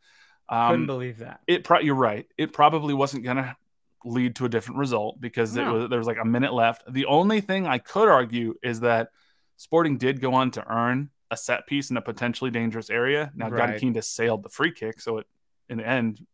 [0.49, 1.39] Um, Couldn't believe that.
[1.47, 2.25] It pro- you're right.
[2.37, 3.55] It probably wasn't going to
[4.03, 5.69] lead to a different result because no.
[5.69, 6.83] it was there was like a minute left.
[6.91, 9.11] The only thing I could argue is that
[9.55, 13.31] Sporting did go on to earn a set piece in a potentially dangerous area.
[13.35, 13.79] Now right.
[13.79, 15.27] Gadi sailed the free kick, so it
[15.69, 16.25] in the end,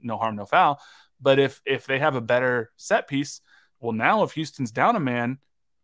[0.00, 0.80] no harm, no foul.
[1.20, 3.40] But if if they have a better set piece,
[3.80, 5.38] well, now if Houston's down a man,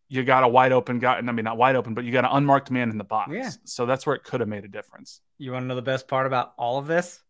[0.08, 1.16] you got a wide open guy.
[1.16, 3.32] I mean, not wide open, but you got an unmarked man in the box.
[3.32, 3.50] Yeah.
[3.64, 5.20] So that's where it could have made a difference.
[5.38, 7.20] You want to know the best part about all of this?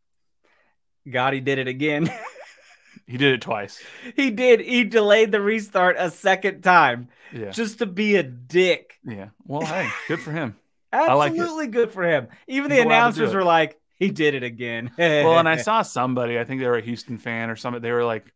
[1.09, 2.11] Gadi did it again.
[3.07, 3.83] he did it twice.
[4.15, 4.61] He did.
[4.61, 7.09] He delayed the restart a second time.
[7.33, 7.51] Yeah.
[7.51, 8.99] Just to be a dick.
[9.05, 9.29] Yeah.
[9.45, 10.57] Well, hey, good for him.
[10.93, 12.29] Absolutely like good for him.
[12.47, 14.91] Even He's the announcers were like, he did it again.
[14.99, 17.83] well, and I saw somebody, I think they were a Houston fan or something.
[17.83, 18.33] They were like,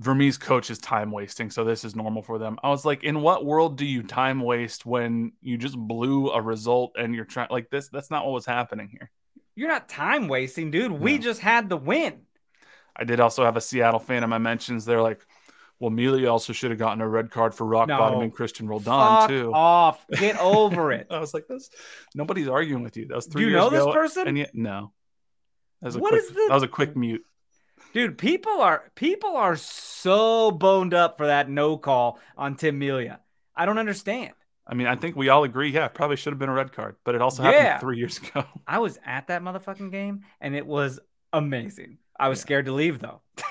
[0.00, 2.56] Vermes coach is time wasting, so this is normal for them.
[2.62, 6.40] I was like, in what world do you time waste when you just blew a
[6.40, 7.88] result and you're trying like this?
[7.88, 9.10] That's not what was happening here.
[9.56, 10.92] You're not time wasting, dude.
[10.92, 11.22] We no.
[11.22, 12.20] just had the win.
[12.94, 14.84] I did also have a Seattle fan in my mentions.
[14.84, 15.20] They're like,
[15.80, 17.98] well, Melia also should have gotten a red card for rock no.
[17.98, 19.52] bottom and Cristian Roldan too.
[19.54, 21.06] Off, get over it.
[21.10, 21.70] I was like, "This,
[22.14, 23.44] nobody's arguing with you." That was three.
[23.44, 24.28] Do you know this ago, person?
[24.28, 24.92] And yet, no.
[25.80, 26.46] That was a what quick, is the...
[26.48, 27.22] That was a quick mute.
[27.94, 33.20] Dude, people are people are so boned up for that no call on Tim Melia.
[33.54, 34.32] I don't understand.
[34.66, 36.96] I mean, I think we all agree, yeah, probably should have been a red card,
[37.02, 37.52] but it also yeah.
[37.52, 38.44] happened three years ago.
[38.66, 41.00] I was at that motherfucking game and it was
[41.32, 41.98] amazing.
[42.20, 42.42] I was yeah.
[42.42, 43.22] scared to leave though.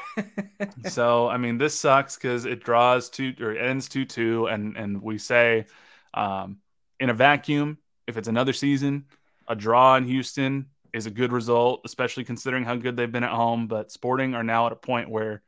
[0.88, 5.02] so I mean, this sucks because it draws two or ends two two, and and
[5.02, 5.66] we say,
[6.14, 6.58] um,
[7.00, 9.06] in a vacuum, if it's another season,
[9.48, 13.32] a draw in Houston is a good result, especially considering how good they've been at
[13.32, 13.68] home.
[13.68, 15.44] But Sporting are now at a point where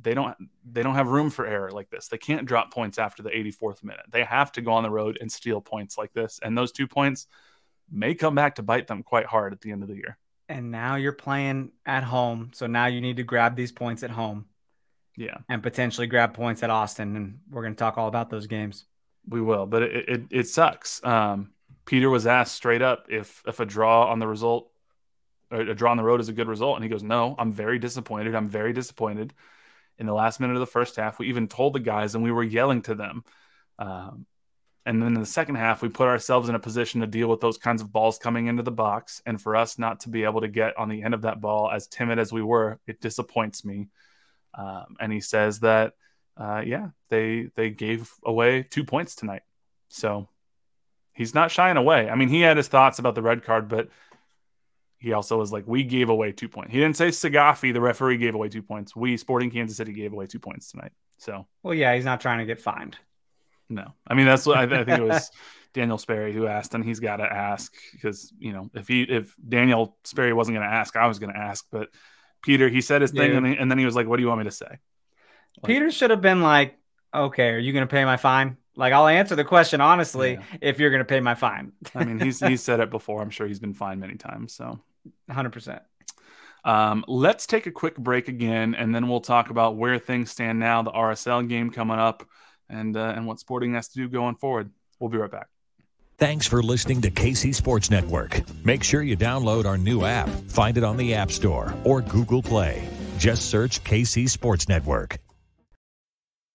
[0.00, 0.34] they don't
[0.64, 2.08] they don't have room for error like this.
[2.08, 4.06] They can't drop points after the 84th minute.
[4.10, 6.40] They have to go on the road and steal points like this.
[6.42, 7.26] And those two points
[7.90, 10.18] may come back to bite them quite hard at the end of the year.
[10.52, 14.10] And now you're playing at home, so now you need to grab these points at
[14.10, 14.46] home.
[15.16, 15.38] Yeah.
[15.48, 18.86] And potentially grab points at Austin and we're going to talk all about those games.
[19.28, 21.04] We will, but it it, it sucks.
[21.04, 21.52] Um,
[21.84, 24.70] Peter was asked straight up if if a draw on the result
[25.50, 27.78] a draw on the road is a good result and he goes, "No, I'm very
[27.78, 28.34] disappointed.
[28.34, 29.32] I'm very disappointed."
[29.98, 31.18] in the last minute of the first half.
[31.18, 33.24] We even told the guys and we were yelling to them.
[33.78, 34.26] Um,
[34.84, 37.40] and then in the second half, we put ourselves in a position to deal with
[37.40, 39.22] those kinds of balls coming into the box.
[39.24, 41.70] And for us not to be able to get on the end of that ball
[41.70, 43.88] as timid as we were, it disappoints me.
[44.54, 45.94] Um, and he says that,
[46.36, 49.42] uh, yeah, they they gave away two points tonight.
[49.88, 50.28] So
[51.12, 52.08] he's not shying away.
[52.10, 53.88] I mean, he had his thoughts about the red card, but
[54.98, 56.72] he also was like, we gave away two points.
[56.72, 58.96] He didn't say Saghafi, the referee, gave away two points.
[58.96, 60.92] We, Sporting Kansas City, gave away two points tonight.
[61.18, 62.96] So, well, yeah, he's not trying to get fined.
[63.72, 65.30] No, I mean that's what I, I think it was
[65.72, 69.34] Daniel Sperry who asked, and he's got to ask because you know if he if
[69.46, 71.66] Daniel Sperry wasn't going to ask, I was going to ask.
[71.70, 71.88] But
[72.42, 74.28] Peter, he said his thing, and, he, and, then he was like, "What do you
[74.28, 76.76] want me to say?" Like, Peter should have been like,
[77.14, 80.42] "Okay, are you going to pay my fine?" Like I'll answer the question honestly yeah.
[80.60, 81.72] if you're going to pay my fine.
[81.94, 83.22] I mean, he's he's said it before.
[83.22, 84.54] I'm sure he's been fined many times.
[84.54, 84.80] So
[85.30, 85.80] 100%.
[86.64, 90.58] Um, let's take a quick break again, and then we'll talk about where things stand
[90.58, 92.24] now, the RSL game coming up,
[92.72, 94.70] and uh, and what Sporting has to do going forward.
[94.98, 95.48] We'll be right back.
[96.18, 98.42] Thanks for listening to KC Sports Network.
[98.64, 100.28] Make sure you download our new app.
[100.28, 102.88] Find it on the App Store or Google Play.
[103.18, 105.18] Just search KC Sports Network.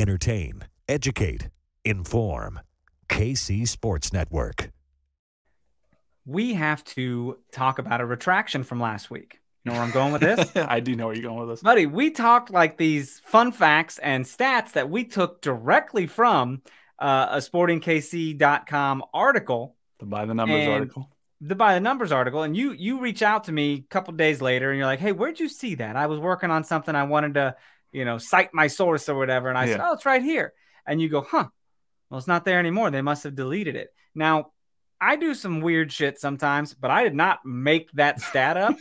[0.00, 1.48] entertain, educate,
[1.84, 2.60] inform.
[3.10, 4.70] KC Sports Network.
[6.24, 9.40] We have to talk about a retraction from last week.
[9.64, 10.56] You know where I'm going with this?
[10.56, 11.62] I do know where you're going with this.
[11.62, 16.62] Buddy, we talked like these fun facts and stats that we took directly from
[16.98, 19.76] uh, a sportingkc.com article.
[19.98, 21.10] The by the numbers article.
[21.42, 22.42] The by the numbers article.
[22.42, 25.12] And you you reach out to me a couple days later and you're like, hey,
[25.12, 25.96] where'd you see that?
[25.96, 27.56] I was working on something I wanted to
[27.92, 29.48] you know, cite my source or whatever.
[29.48, 29.72] And I yeah.
[29.72, 30.52] said, oh, it's right here.
[30.86, 31.48] And you go, huh,
[32.08, 32.90] well, it's not there anymore.
[32.90, 33.88] They must have deleted it.
[34.14, 34.52] Now,
[35.00, 38.76] I do some weird shit sometimes, but I did not make that stat up.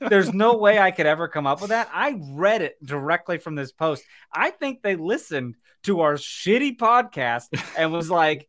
[0.00, 1.88] There's no way I could ever come up with that.
[1.94, 4.04] I read it directly from this post.
[4.30, 7.46] I think they listened to our shitty podcast
[7.78, 8.48] and was like,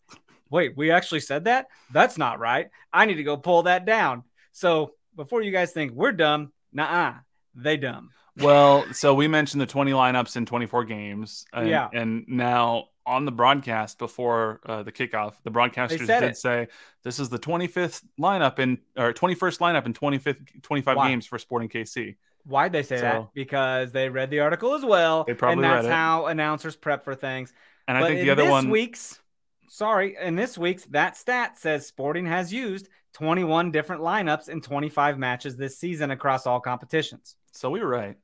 [0.49, 1.67] wait, we actually said that?
[1.91, 2.67] That's not right.
[2.91, 4.23] I need to go pull that down.
[4.51, 7.13] So before you guys think we're dumb, nah,
[7.55, 8.09] they dumb.
[8.41, 11.45] Well, so we mentioned the 20 lineups in 24 games.
[11.53, 11.89] And, yeah.
[11.91, 16.37] And now on the broadcast before uh, the kickoff, the broadcasters did it.
[16.37, 16.67] say
[17.03, 21.09] this is the 25th lineup in or 21st lineup in 25th 25 Why?
[21.09, 22.15] games for Sporting KC.
[22.45, 23.27] Why'd they say so, that?
[23.33, 25.23] Because they read the article as well.
[25.23, 25.95] They probably and that's read it.
[25.95, 27.53] how announcers prep for things.
[27.87, 29.19] And but I think the other this one week's
[29.69, 35.17] sorry, in this week's that stat says Sporting has used 21 different lineups in 25
[35.17, 37.35] matches this season across all competitions.
[37.51, 38.17] So we were right.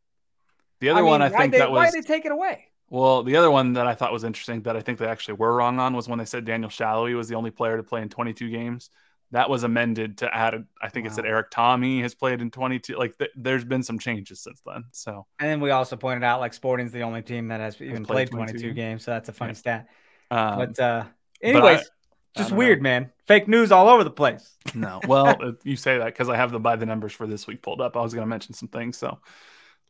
[0.84, 2.34] The other I mean, one I think they, that was why did they take it
[2.34, 2.66] away?
[2.90, 5.56] Well, the other one that I thought was interesting that I think they actually were
[5.56, 8.10] wrong on was when they said Daniel Salloi was the only player to play in
[8.10, 8.90] 22 games.
[9.32, 10.66] That was amended to add.
[10.82, 11.12] I think wow.
[11.14, 12.98] it said Erik Thommy has played in 22.
[12.98, 14.84] Like th- there's been some changes since then.
[14.92, 18.04] So and then we also pointed out like Sporting's the only team that has even
[18.04, 19.06] played, played 22, 22 games.
[19.06, 19.58] So that's a funny yeah.
[19.58, 19.88] stat.
[20.32, 21.06] Um, but uh,
[21.42, 21.92] anyways, but
[22.36, 22.84] I, just weird, know.
[22.84, 23.12] man.
[23.26, 24.52] Fake news all over the place.
[24.76, 27.62] No, well, you say that because I have the by the numbers for this week
[27.62, 27.96] pulled up.
[27.96, 29.20] I was going to mention some things, so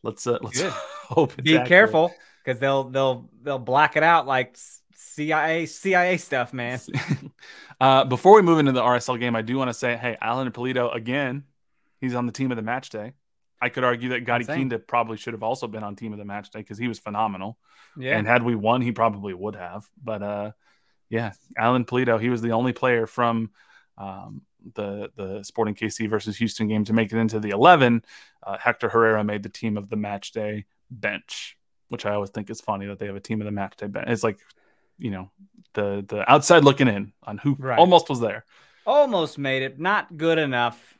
[0.04, 1.36] Let's uh, let's hope.
[1.38, 1.68] Be accurate.
[1.68, 4.58] careful because they'll they'll they'll black it out like
[4.94, 6.80] CIA CIA stuff, man.
[7.82, 10.52] uh, before we move into the RSL game, I do want to say, hey, Alan
[10.52, 11.44] Pulido again.
[12.00, 13.14] He's on the team of the match day.
[13.62, 16.26] I could argue that Gadi Kinda probably should have also been on team of the
[16.26, 17.58] match day because he was phenomenal.
[17.98, 18.18] Yeah.
[18.18, 19.88] And had we won, he probably would have.
[20.04, 20.52] But uh,
[21.10, 23.52] yeah, Alan Pulido, he was the only player from
[23.98, 24.42] um,
[24.76, 28.04] the the Sporting KC versus Houston game to make it into the 11.
[28.42, 31.58] Uh, Hector Herrera made the team of the match day bench,
[31.90, 33.88] which I always think is funny that they have a team of the match day
[33.88, 34.08] bench.
[34.10, 34.40] It's like,
[34.98, 35.32] you know,
[35.74, 37.80] the the outside looking in on who right.
[37.80, 38.46] almost was there.
[38.86, 40.98] Almost made it, not good enough.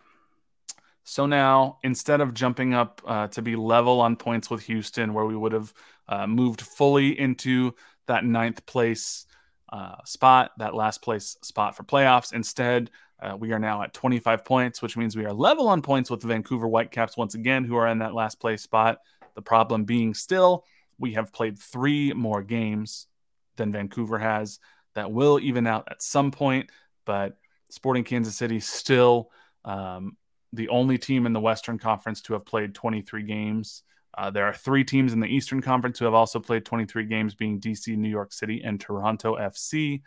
[1.04, 5.26] So now, instead of jumping up uh, to be level on points with Houston, where
[5.26, 5.74] we would have
[6.08, 7.76] uh, moved fully into
[8.08, 9.26] that ninth place
[9.72, 12.90] uh, spot, that last place spot for playoffs, instead,
[13.24, 16.20] uh, we are now at 25 points, which means we are level on points with
[16.20, 19.00] the Vancouver Whitecaps once again, who are in that last place spot.
[19.36, 20.66] The problem being still,
[20.98, 23.08] we have played three more games
[23.56, 24.60] than Vancouver has.
[24.96, 26.70] That will even out at some point,
[27.06, 27.38] but
[27.70, 29.32] Sporting Kansas City still
[29.66, 30.18] um,
[30.52, 33.84] the only team in the Western Conference to have played 23 games.
[34.16, 37.34] Uh, there are three teams in the Eastern Conference who have also played 23 games,
[37.34, 40.02] being DC, New York City, and Toronto FC.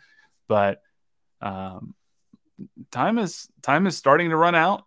[0.47, 0.81] But
[1.41, 1.93] um,
[2.91, 4.85] time is time is starting to run out.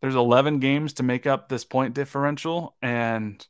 [0.00, 3.44] There's 11 games to make up this point differential, and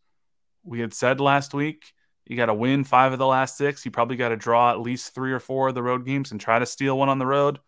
[0.62, 1.92] we had said last week
[2.26, 3.84] you got to win five of the last six.
[3.84, 6.40] You probably got to draw at least three or four of the road games and
[6.40, 7.58] try to steal one on the road.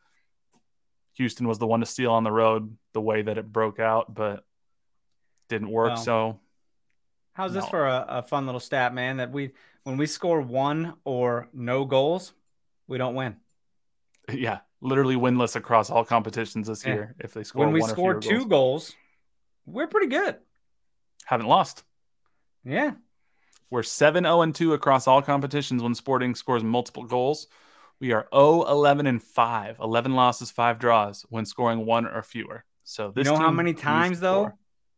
[1.14, 4.12] Houston was the one to steal on the road the way that it broke out,
[4.14, 4.44] but
[5.48, 5.88] didn't work.
[5.88, 6.40] Well, so,
[7.32, 7.60] how's no.
[7.60, 9.18] this for a, a, fun little stat, man?
[9.18, 9.52] That we
[9.84, 12.32] when we score one or no goals,
[12.86, 13.36] we don't win.
[14.32, 16.94] Yeah, literally winless across all competitions this yeah.
[16.94, 17.14] year.
[17.18, 18.48] If they score when we score two goals.
[18.48, 18.94] goals,
[19.66, 20.36] we're pretty good.
[21.24, 21.82] Haven't lost.
[22.64, 22.92] Yeah,
[23.70, 27.48] we're 7 0 and 2 across all competitions when Sporting scores multiple goals.
[28.00, 32.64] We are 0 11 and 5, 11 losses, 5 draws when scoring one or fewer.
[32.84, 34.52] So this You know how many times though?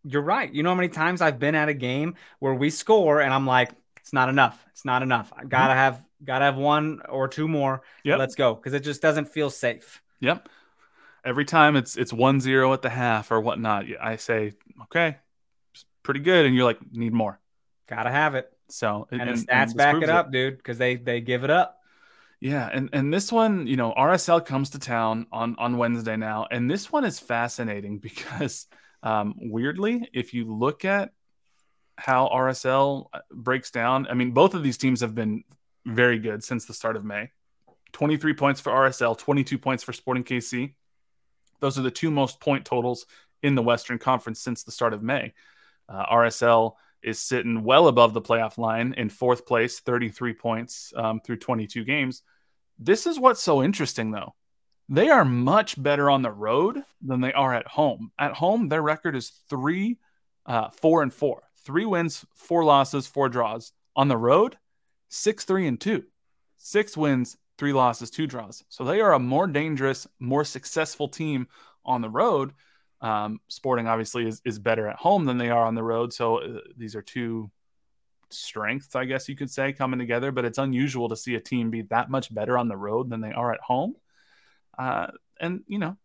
[0.04, 0.52] You're right.
[0.52, 3.46] You know how many times I've been at a game where we score and I'm
[3.46, 4.62] like, it's not enough.
[4.70, 5.32] It's not enough.
[5.36, 5.78] I gotta mm-hmm.
[5.78, 7.82] have gotta have one or two more.
[8.04, 8.54] Yeah, Let's go.
[8.54, 10.02] Because it just doesn't feel safe.
[10.20, 10.48] Yep.
[11.24, 14.52] Every time it's it's one zero at the half or whatnot, I say,
[14.84, 15.16] okay,
[16.02, 16.46] pretty good.
[16.46, 17.40] And you're like, need more.
[17.86, 18.50] Gotta have it.
[18.68, 20.32] So and, and the stats and back it up, it.
[20.32, 21.78] dude, because they they give it up.
[22.40, 26.46] Yeah, and and this one, you know, RSL comes to town on on Wednesday now,
[26.50, 28.66] and this one is fascinating because
[29.02, 31.12] um, weirdly, if you look at
[31.96, 35.42] how RSL uh, breaks down, I mean, both of these teams have been
[35.88, 37.30] very good since the start of May.
[37.92, 40.74] 23 points for RSL, 22 points for Sporting KC.
[41.60, 43.06] Those are the two most point totals
[43.42, 45.32] in the Western Conference since the start of May.
[45.88, 51.20] Uh, RSL is sitting well above the playoff line in fourth place, 33 points um,
[51.20, 52.22] through 22 games.
[52.78, 54.34] This is what's so interesting, though.
[54.88, 58.10] They are much better on the road than they are at home.
[58.18, 59.98] At home, their record is three,
[60.46, 61.42] uh, four, and four.
[61.64, 63.72] Three wins, four losses, four draws.
[63.96, 64.56] On the road,
[65.08, 66.04] six, three, and two.
[66.56, 68.64] Six wins, three losses, two draws.
[68.68, 71.48] So they are a more dangerous, more successful team
[71.84, 72.52] on the road
[73.00, 76.12] um, Sporting obviously is, is better at home than they are on the road.
[76.12, 77.50] So uh, these are two
[78.30, 80.32] strengths, I guess you could say, coming together.
[80.32, 83.20] But it's unusual to see a team be that much better on the road than
[83.20, 83.94] they are at home.
[84.76, 85.08] Uh,
[85.40, 85.96] and, you know,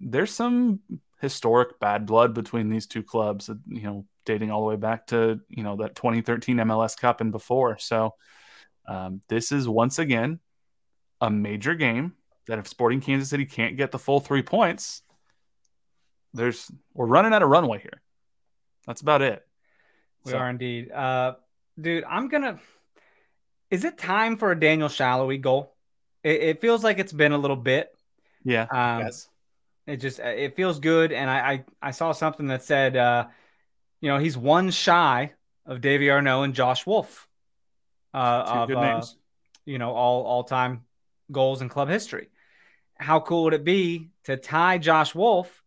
[0.00, 0.80] there's some
[1.20, 5.08] historic bad blood between these two clubs, uh, you know, dating all the way back
[5.08, 7.76] to, you know, that 2013 MLS Cup and before.
[7.78, 8.14] So
[8.86, 10.40] um, this is once again
[11.20, 12.14] a major game
[12.46, 15.02] that if Sporting Kansas City can't get the full three points,
[16.34, 18.02] there's we're running out of runway here.
[18.86, 19.46] That's about it.
[20.24, 20.38] We so.
[20.38, 20.90] are indeed.
[20.90, 21.34] Uh,
[21.80, 22.58] dude, I'm gonna.
[23.70, 25.74] Is it time for a Daniel Salloi goal?
[26.22, 27.94] It, it feels like it's been a little bit.
[28.44, 28.66] Yeah.
[28.70, 29.28] Um, yes.
[29.86, 33.26] It just it feels good, and I I, I saw something that said, uh,
[34.00, 35.32] you know, he's one shy
[35.66, 37.26] of Davy Arnaud and Josh Wolff.
[38.12, 39.16] Uh, Two of, good names.
[39.16, 39.18] Uh,
[39.66, 40.84] you know, all all time
[41.30, 42.28] goals in club history.
[42.98, 45.62] How cool would it be to tie Josh Wolff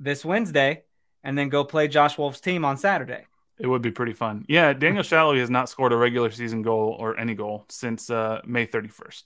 [0.00, 0.84] this Wednesday
[1.22, 3.26] and then go play Josh Wolff's team on Saturday.
[3.58, 4.44] It would be pretty fun.
[4.48, 8.40] Yeah, Daniel Salloi has not scored a regular season goal or any goal since uh,
[8.44, 9.24] May 31st.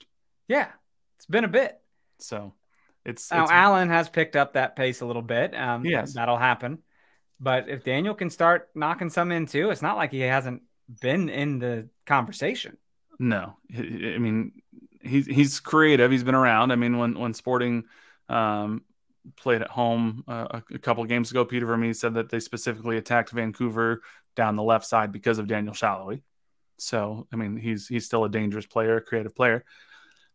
[0.48, 0.68] Yeah,
[1.16, 1.78] it's been a bit.
[2.18, 2.54] So
[3.04, 5.54] it's now it's, Alan has picked up that pace a little bit.
[5.54, 6.78] Um, yes, that'll happen.
[7.40, 10.62] But if Daniel can start knocking some in too, it's not like he hasn't
[11.00, 12.76] been in the conversation.
[13.18, 14.52] No, I mean
[15.00, 16.10] he's he's creative.
[16.10, 16.72] He's been around.
[16.72, 17.84] I mean when when Sporting
[18.28, 18.82] um,
[19.36, 21.44] played at home uh, a, couple games ago.
[21.44, 24.02] Peter Vermes said that they specifically attacked Vancouver
[24.34, 26.22] down the left side because of Daniel Salloi.
[26.78, 29.64] So, I mean, he's he's still a dangerous player, a creative player.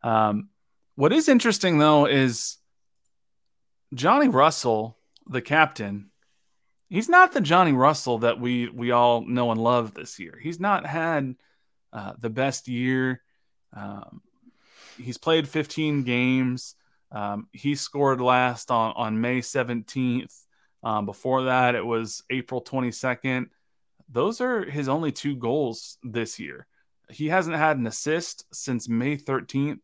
[0.04, 0.50] Um,
[0.96, 2.58] what is interesting though is
[3.94, 6.12] Johnny Russell, the captain.
[6.90, 10.40] He's not the Johnny Russell that we we all know and love this year.
[10.42, 11.36] He's not had
[11.92, 13.22] uh, the best year.
[13.76, 14.22] Um,
[14.98, 16.76] he's played 15 games.
[17.12, 20.34] Um, he scored last on on May 17th.
[20.84, 23.48] Um, before that, it was April 22nd.
[24.10, 26.68] Those are his only two goals this year.
[27.10, 29.80] He hasn't had an assist since May 13th.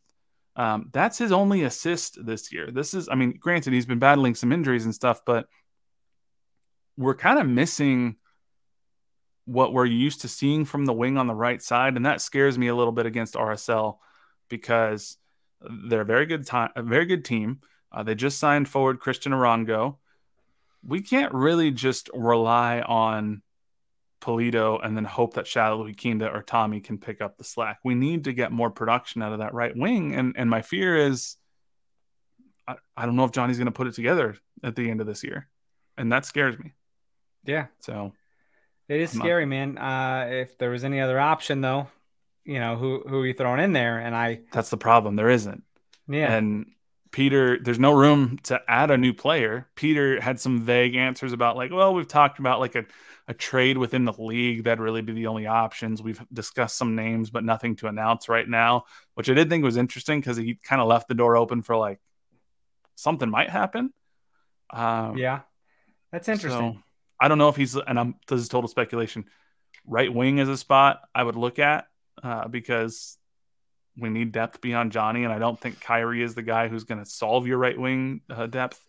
[0.55, 2.69] Um, that's his only assist this year.
[2.71, 5.47] This is, I mean, granted, he's been battling some injuries and stuff, but
[6.97, 8.17] we're kind of missing
[9.45, 11.95] what we're used to seeing from the wing on the right side.
[11.95, 13.97] And that scares me a little bit against RSL
[14.49, 15.17] because
[15.61, 17.59] they're a very good time, a very good team.
[17.91, 19.97] Uh, they just signed forward Cristian Arango.
[20.85, 23.41] We can't really just rely on
[24.21, 27.79] Pulido and then hope that Salloi Kinda or Thommy can pick up the slack.
[27.83, 30.15] We need to get more production out of that right wing.
[30.15, 31.35] And and my fear is
[32.67, 35.07] I, I don't know if Johnny's going to put it together at the end of
[35.07, 35.47] this year.
[35.97, 36.73] And that scares me.
[37.45, 37.67] Yeah.
[37.79, 38.13] So
[38.89, 39.77] it is I'm scary, man.
[39.77, 41.87] Uh, if there was any other option, though,
[42.45, 43.99] you know, who who are you throwing in there?
[43.99, 45.15] And I, that's the problem.
[45.15, 45.63] There isn't.
[46.07, 46.67] yeah, And
[47.11, 49.67] Peter, there's no room to add a new player.
[49.75, 52.85] Peter had some vague answers about like, well, we've talked about like a,
[53.27, 56.01] a trade within the league that'd really be the only options.
[56.01, 59.77] We've discussed some names, but nothing to announce right now, which I did think was
[59.77, 61.99] interesting because he kind of left the door open for like
[62.95, 63.93] something might happen.
[64.71, 65.41] Um, yeah,
[66.11, 66.73] that's interesting.
[66.73, 66.83] So
[67.23, 69.23] I don't know if he's, and I'm this is total speculation.
[69.87, 71.87] Right wing is a spot I would look at
[72.21, 73.17] uh, because
[73.97, 77.01] we need depth beyond Johnny, and I don't think Khiry is the guy who's going
[77.01, 78.85] to solve your right wing uh, depth.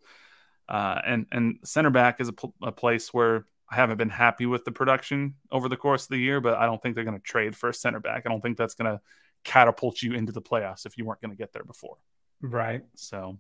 [0.69, 4.47] Uh, and and center back is a, pl- a place where I haven't been happy
[4.47, 7.17] with the production over the course of the year, but I don't think they're going
[7.17, 8.25] to trade for a center back.
[8.27, 9.01] I don't think that's going to
[9.45, 11.99] catapult you into the playoffs if you weren't going to get there before.
[12.41, 12.83] right.
[12.97, 13.39] So,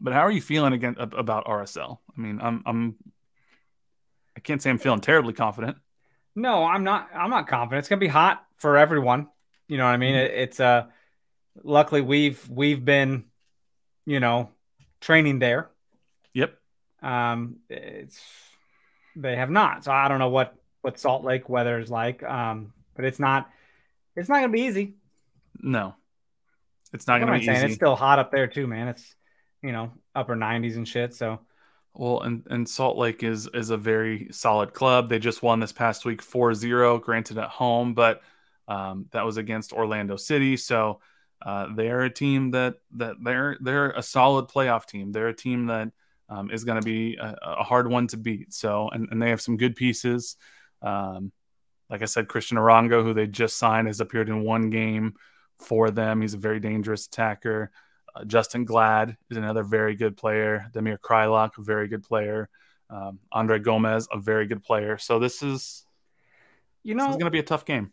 [0.00, 1.98] but how are you feeling again about RSL?
[2.16, 2.96] I mean, I'm I'm
[4.40, 5.76] I can't say I'm feeling terribly confident.
[6.34, 7.10] No, I'm not.
[7.14, 7.80] I'm not confident.
[7.80, 9.28] It's gonna be hot for everyone.
[9.68, 10.14] You know what I mean?
[10.14, 10.32] Mm-hmm.
[10.34, 10.86] It, it's uh,
[11.62, 13.24] luckily we've we've been,
[14.06, 14.48] you know,
[15.02, 15.68] training there.
[16.32, 16.54] Yep.
[17.02, 18.18] Um, it's
[19.14, 19.84] they have not.
[19.84, 22.22] So I don't know what what Salt Lake weather is like.
[22.22, 23.50] Um, but it's not
[24.16, 24.94] it's not gonna be easy.
[25.60, 25.96] No,
[26.94, 27.58] it's not What gonna be saying?
[27.58, 27.66] easy.
[27.66, 28.88] It's still hot up there too, man.
[28.88, 29.14] It's
[29.62, 31.12] you know upper 90s and shit.
[31.12, 31.40] So
[31.94, 35.08] Well, and, and Salt Lake is is a very solid club.
[35.08, 38.22] They just won this past week 4-0, granted at home, but
[38.68, 40.56] um, that was against Orlando City.
[40.56, 41.00] So
[41.44, 45.10] uh, they're a team that that they're they're a solid playoff team.
[45.10, 45.90] They're a team that
[46.28, 48.52] um, is going to be a, a hard one to beat.
[48.52, 50.36] So and, and they have some good pieces.
[50.82, 51.32] Um,
[51.88, 55.14] like I said, Cristian Arango, who they just signed, has appeared in one game
[55.58, 56.20] for them.
[56.20, 57.72] He's a very dangerous attacker.
[58.20, 60.66] Uh, Justen Glad is another very good player.
[60.72, 62.48] Damir Kreilach, a very good player.
[62.88, 64.98] Um, Andre Gomez, a very good player.
[64.98, 65.84] So this is
[66.82, 67.92] you know is going to be a tough game.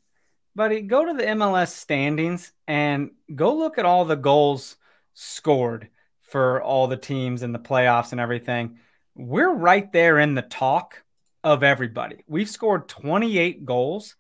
[0.56, 4.78] buddy, go to the MLS standings and go look at all the goals
[5.14, 5.90] scored
[6.22, 8.80] for all the teams in the playoffs and everything.
[9.16, 11.04] We're right there in the talk
[11.44, 12.24] of everybody.
[12.28, 14.16] We've scored 28 goals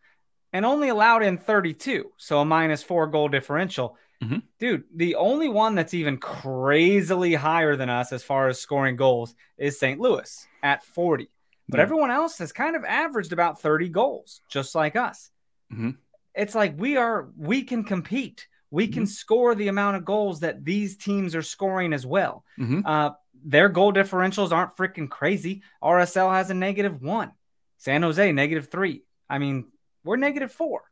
[0.53, 3.97] and only allowed in 32, so a minus four goal differential.
[4.23, 4.41] Mhm.
[4.59, 9.35] Dude, the only one that's even crazily higher than us as far as scoring goals
[9.57, 9.99] is St.
[9.99, 11.29] Louis at 40.
[11.69, 11.83] But Yeah.
[11.83, 15.31] everyone else has kind of averaged about 30 goals, just like us
[15.71, 15.97] Mhm.
[16.33, 20.63] it's like we are we can compete we can score the amount of goals that
[20.65, 22.83] these teams are scoring as well Mhm.
[22.85, 23.11] uh
[23.43, 27.31] their goal differentials aren't freaking crazy rsl has a negative one
[27.77, 29.71] san jose negative three i mean
[30.05, 30.83] we're negative four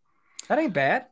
[0.47, 1.07] that ain't bad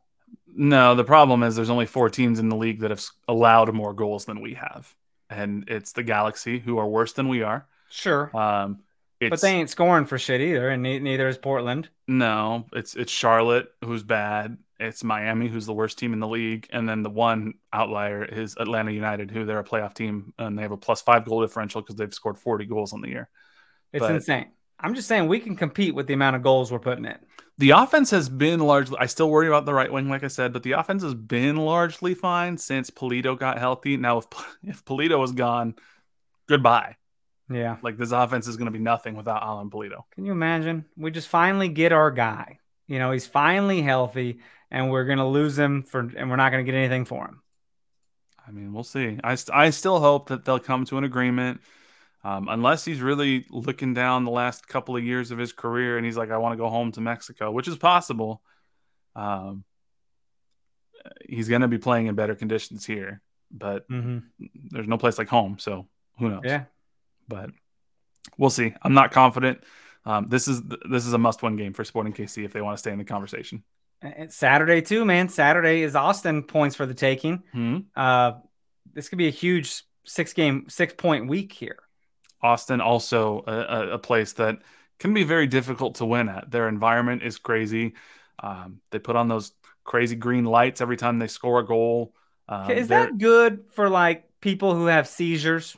[0.56, 3.92] No, the problem is there's only four teams in the league that have allowed more
[3.92, 4.94] goals than we have,
[5.28, 7.66] and it's the Galaxy who are worse than we are.
[7.90, 8.80] sure Um,
[9.20, 12.94] it's, but they ain't scoring for shit either and ne- neither is portland No, it's
[12.94, 14.58] it's Charlotte who's bad.
[14.80, 18.56] It's Miami who's the worst team in the league, and then the one outlier is
[18.58, 21.80] Atlanta United, who they're a playoff team and they have a plus five goal differential
[21.80, 23.28] because they've scored forty goals on the year.
[23.92, 24.46] it's But- insane
[24.80, 27.16] i'm just saying we can compete with the amount of goals we're putting in
[27.58, 28.96] The offense has been largely.
[28.98, 31.56] I still worry about the right wing, like I said, but the offense has been
[31.56, 33.96] largely fine since Pulido got healthy.
[33.96, 34.26] Now, if
[34.64, 35.76] if Pulido is gone,
[36.48, 36.96] goodbye.
[37.48, 40.02] yeah Like this offense is going to be nothing without Alan Pulido.
[40.14, 40.84] Can you imagine?
[40.96, 42.58] We just finally get our guy.
[42.86, 44.40] You know, he's finally healthy,
[44.70, 47.40] and we're gonna lose him for, and we're not gonna get anything for him.
[48.46, 49.18] I mean, we'll see.
[49.24, 51.62] I, st- I still hope that they'll come to an agreement.
[52.24, 56.06] Um, unless he's really looking down the last couple of years of his career and
[56.06, 58.40] he's like, I want to go home to Mexico, which is possible.
[59.14, 59.64] Um,
[61.28, 63.20] he's going to be playing in better conditions here,
[63.50, 64.22] but Mhm.
[64.70, 65.58] there's no place like home.
[65.58, 65.86] So
[66.18, 66.42] who knows?
[66.44, 66.64] Yeah.
[67.28, 67.50] But
[68.38, 68.74] we'll see.
[68.82, 69.62] I'm not confident.
[70.06, 72.78] Um, this is this is a must-win game for Sporting KC if they want to
[72.78, 73.64] stay in the conversation.
[74.02, 75.28] And Saturday too, man.
[75.30, 77.42] Saturday is Austin points for the taking.
[77.52, 77.78] Hmm.
[77.96, 78.32] Uh,
[78.92, 81.78] this could be a huge six game, six point week here.
[82.44, 84.58] Austin also a, a, place that
[84.98, 86.50] can be very difficult to win at.
[86.50, 87.94] Their environment is crazy.
[88.38, 92.12] Um, they put on those crazy green lights every time they score a goal.
[92.46, 95.74] Um, is that good for like people who have seizures?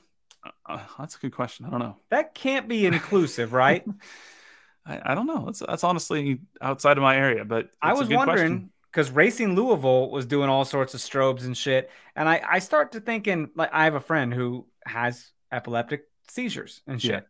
[0.67, 1.67] uh, that's a good question.
[1.67, 1.97] I don't know.
[2.11, 3.85] That can't be inclusive, right?
[4.87, 5.45] I, I don't know.
[5.47, 10.11] That's that's honestly outside of my area, but I was good wondering because Racing Louisville
[10.11, 13.71] was doing all sorts of strobes and shit, and I I start to thinking like
[13.73, 17.21] I have a friend who has epileptic seizures and shit, Yeah.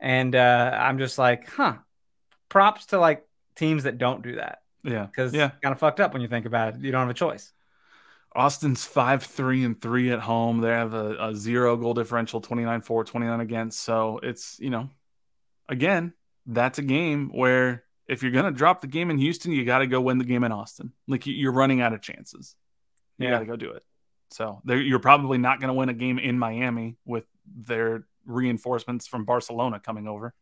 [0.00, 1.74] and uh, I'm just like, huh.
[2.48, 3.26] Props to like
[3.56, 5.50] teams that don't do that Yeah, because yeah.
[5.62, 6.80] kind of fucked up when you think about it.
[6.80, 7.52] You don't have a choice.
[8.34, 10.60] Austin's five three and three at home.
[10.60, 13.80] They have a, a zero goal differential, 29-4, 29 against.
[13.80, 14.90] So it's you know,
[15.68, 16.12] again,
[16.46, 19.86] that's a game where if you're gonna drop the game in Houston, you got to
[19.86, 20.92] go win the game in Austin.
[21.06, 22.54] Like you- you're running out of chances.
[23.18, 23.32] You Yeah.
[23.34, 23.84] got to go do it.
[24.30, 29.24] So you're probably not going to win a game in Miami with their reinforcements from
[29.24, 30.34] Barcelona coming over.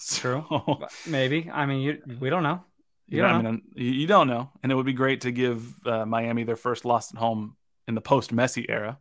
[0.00, 0.44] True.
[0.50, 1.50] So, Maybe.
[1.50, 2.64] I mean, you, we don't know.
[3.06, 5.22] You you, don't know, I mean, you you don't know, and it would be great
[5.22, 7.56] to give uh, Miami their first loss at home
[7.86, 8.98] in the post Messi era.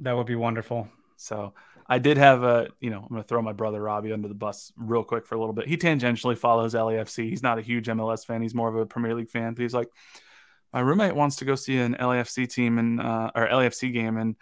[0.00, 0.88] That would be wonderful.
[1.16, 1.54] So
[1.86, 4.34] I did have a, you know, I'm going to throw my brother Robbie under the
[4.34, 5.68] bus real quick for a little bit.
[5.68, 7.28] He tangentially follows LAFC.
[7.28, 8.42] He's not a huge MLS fan.
[8.42, 9.54] He's more of a Premier League fan.
[9.54, 9.88] But he's like,
[10.72, 14.34] my roommate wants to go see an LAFC team and uh, or LAFC game, and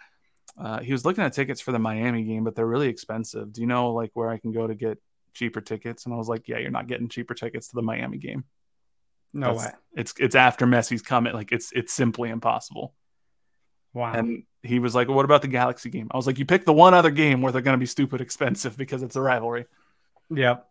[0.57, 3.51] uh, he was looking at tickets for the Miami game, but they're really expensive.
[3.53, 5.01] Do you know like where I can go to get
[5.33, 6.05] cheaper tickets?
[6.05, 8.43] And I was like, yeah, you're not getting cheaper tickets to the Miami game.
[9.33, 9.79] No That's- way.
[9.95, 11.35] It's it's after Messi's comment.
[11.35, 12.93] Like it's it's simply impossible.
[13.93, 14.13] Wow.
[14.13, 16.65] And he was like, well, "What about the Galaxy game?" I was like, "You pick
[16.65, 19.65] the one other game where they're going to be stupid expensive because it's a rivalry."
[20.29, 20.67] yep.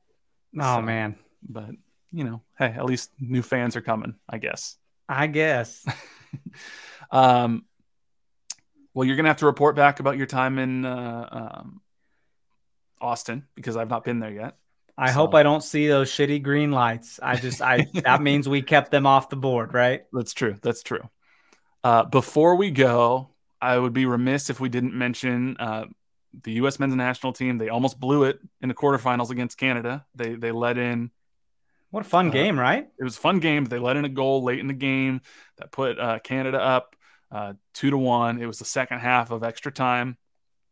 [0.58, 1.16] Oh, So- man.
[1.48, 1.70] But
[2.12, 4.76] you know, hey, at least new fans are coming, I guess.
[5.08, 5.84] I guess.
[7.10, 7.64] Um,
[8.94, 11.28] well, you're going to have to report back about your time in uh,
[11.60, 11.80] um,
[13.00, 14.56] Austin because I've not been there yet.
[14.96, 17.18] I So- hope I don't see those shitty green lights.
[17.22, 20.02] I just, I, that means we kept them off the board, right?
[20.12, 20.56] That's true.
[20.62, 21.08] That's true.
[21.82, 23.30] Uh, before we go,
[23.60, 25.86] I would be remiss if we didn't mention uh,
[26.44, 26.78] the U.S.
[26.78, 27.58] men's national team.
[27.58, 30.04] They almost blew it in the quarterfinals against Canada.
[30.14, 31.10] They they let in
[31.90, 32.88] What a fun Uh, game, right?
[32.98, 33.64] it was a fun game.
[33.64, 35.22] but They let in a goal late in the game
[35.58, 36.94] that put uh, Canada up
[37.32, 38.40] uh, two to one.
[38.40, 40.18] It was the second half of extra time.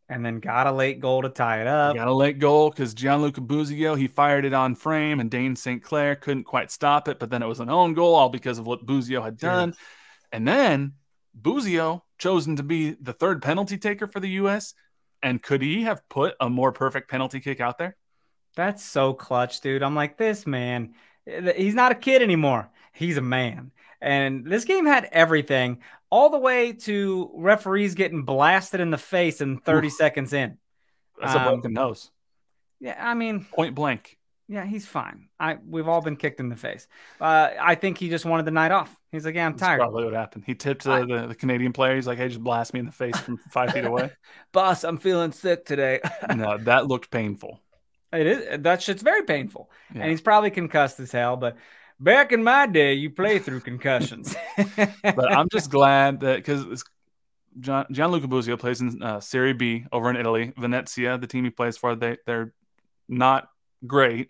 [0.07, 1.95] And then got a late goal to tie it up.
[1.95, 5.81] Got a late goal because Gianluca Busio he fired it on frame and Dane St.
[5.81, 8.67] Clair couldn't quite stop it, but then it was an own goal all because of
[8.67, 9.73] what Busio had done.
[10.33, 10.93] And then
[11.33, 14.73] Busio chosen to be the third penalty taker for the U.S.
[15.23, 17.95] And could he have put a more perfect penalty kick out there?
[18.55, 19.81] That's so clutch, dude.
[19.81, 20.93] I'm like, this man,
[21.25, 22.69] eh, he's not a kid anymore.
[22.93, 23.71] He's a man.
[24.01, 25.79] And this game had everything,
[26.11, 30.57] all the way to referees getting blasted in the face in 30 seconds in.
[31.19, 32.11] That's a Um, broken nose,
[32.79, 34.17] Yeah, I mean, point blank.
[34.47, 35.29] yeah, he's fine.
[35.39, 36.87] I we've all been kicked in the face.
[37.19, 38.95] Uh, I think he just wanted the night off.
[39.11, 39.79] He's like, yeah, I'm That's tired.
[39.79, 40.43] probably what happened.
[40.45, 41.95] He tipped uh, the, the Canadian player.
[41.95, 44.11] He's like, "Hey, just blast me in the face from five feet away."
[44.51, 45.99] Boss, I'm feeling sick today.
[46.35, 47.59] no, that looked painful.
[48.13, 50.01] it is that shit's very painful, Yeah.
[50.01, 51.37] and he's probably concussed as hell.
[51.37, 51.55] But
[52.01, 54.35] back in my day, you play through concussions.
[55.03, 56.83] But I'm just glad that because
[57.59, 60.53] John Gianluca Busio plays in uh, Serie B over in Italy.
[60.57, 62.53] Venezia, the team he plays for, they they're
[63.07, 63.49] not
[63.85, 64.29] great.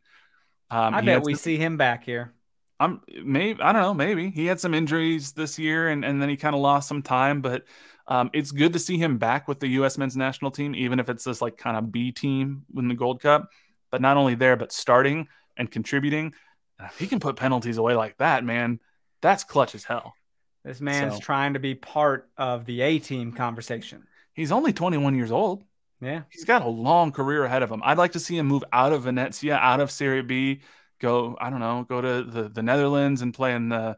[0.69, 2.33] Um, I bet we some- see him back here.
[2.79, 6.29] I'm maybe I don't know maybe he had some injuries this year and and then
[6.29, 7.63] he kind of lost some time, but
[8.07, 9.97] um, it's good to see him back with the U.S.
[9.97, 13.21] men's national team, even if it's this like kind of B team in the Gold
[13.21, 13.49] Cup.
[13.91, 16.33] But not only there, but starting and contributing.
[16.81, 18.79] And If he can put penalties away like that, man,
[19.21, 20.15] that's clutch as hell.
[20.63, 24.07] This man's So- trying to be part of the A team conversation.
[24.33, 25.63] He's only 21 years old.
[25.99, 26.23] Yeah.
[26.29, 27.81] He's got a long career ahead of him.
[27.83, 30.61] I'd like to see him move out of Venezia, out of Serie B,
[30.99, 33.97] go, I don't know, go to the, the Netherlands and play in the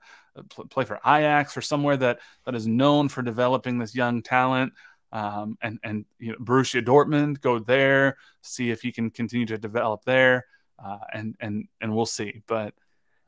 [0.71, 4.73] play for Ajax or somewhere that that is known for developing this young talent.
[5.11, 9.57] Um, and and you know, Borussia Dortmund, go there, see if he can continue to
[9.59, 10.45] develop there,
[10.83, 12.41] uh, and and and we'll see.
[12.47, 12.73] But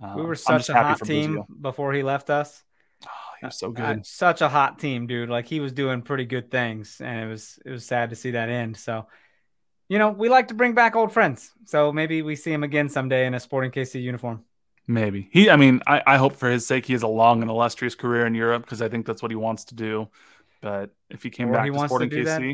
[0.01, 2.63] uh, we were such a happy hot team before he left us.
[3.05, 4.03] Oh, he was so Uh, good.
[4.03, 5.29] such a hot team, dude.
[5.29, 8.31] Like he was doing pretty good things, and it was it was sad to see
[8.31, 8.77] that end.
[8.77, 9.07] So,
[9.89, 11.51] you know, we like to bring back old friends.
[11.65, 14.45] So maybe we see him again someday in a Sporting KC uniform.
[14.87, 15.49] Maybe he.
[15.49, 18.27] I mean, I, I hope for his sake he has a long and illustrious career
[18.27, 20.09] in Europe because I think that's what he wants to do.
[20.61, 22.47] But if he came Or back he to wants to Sporting do that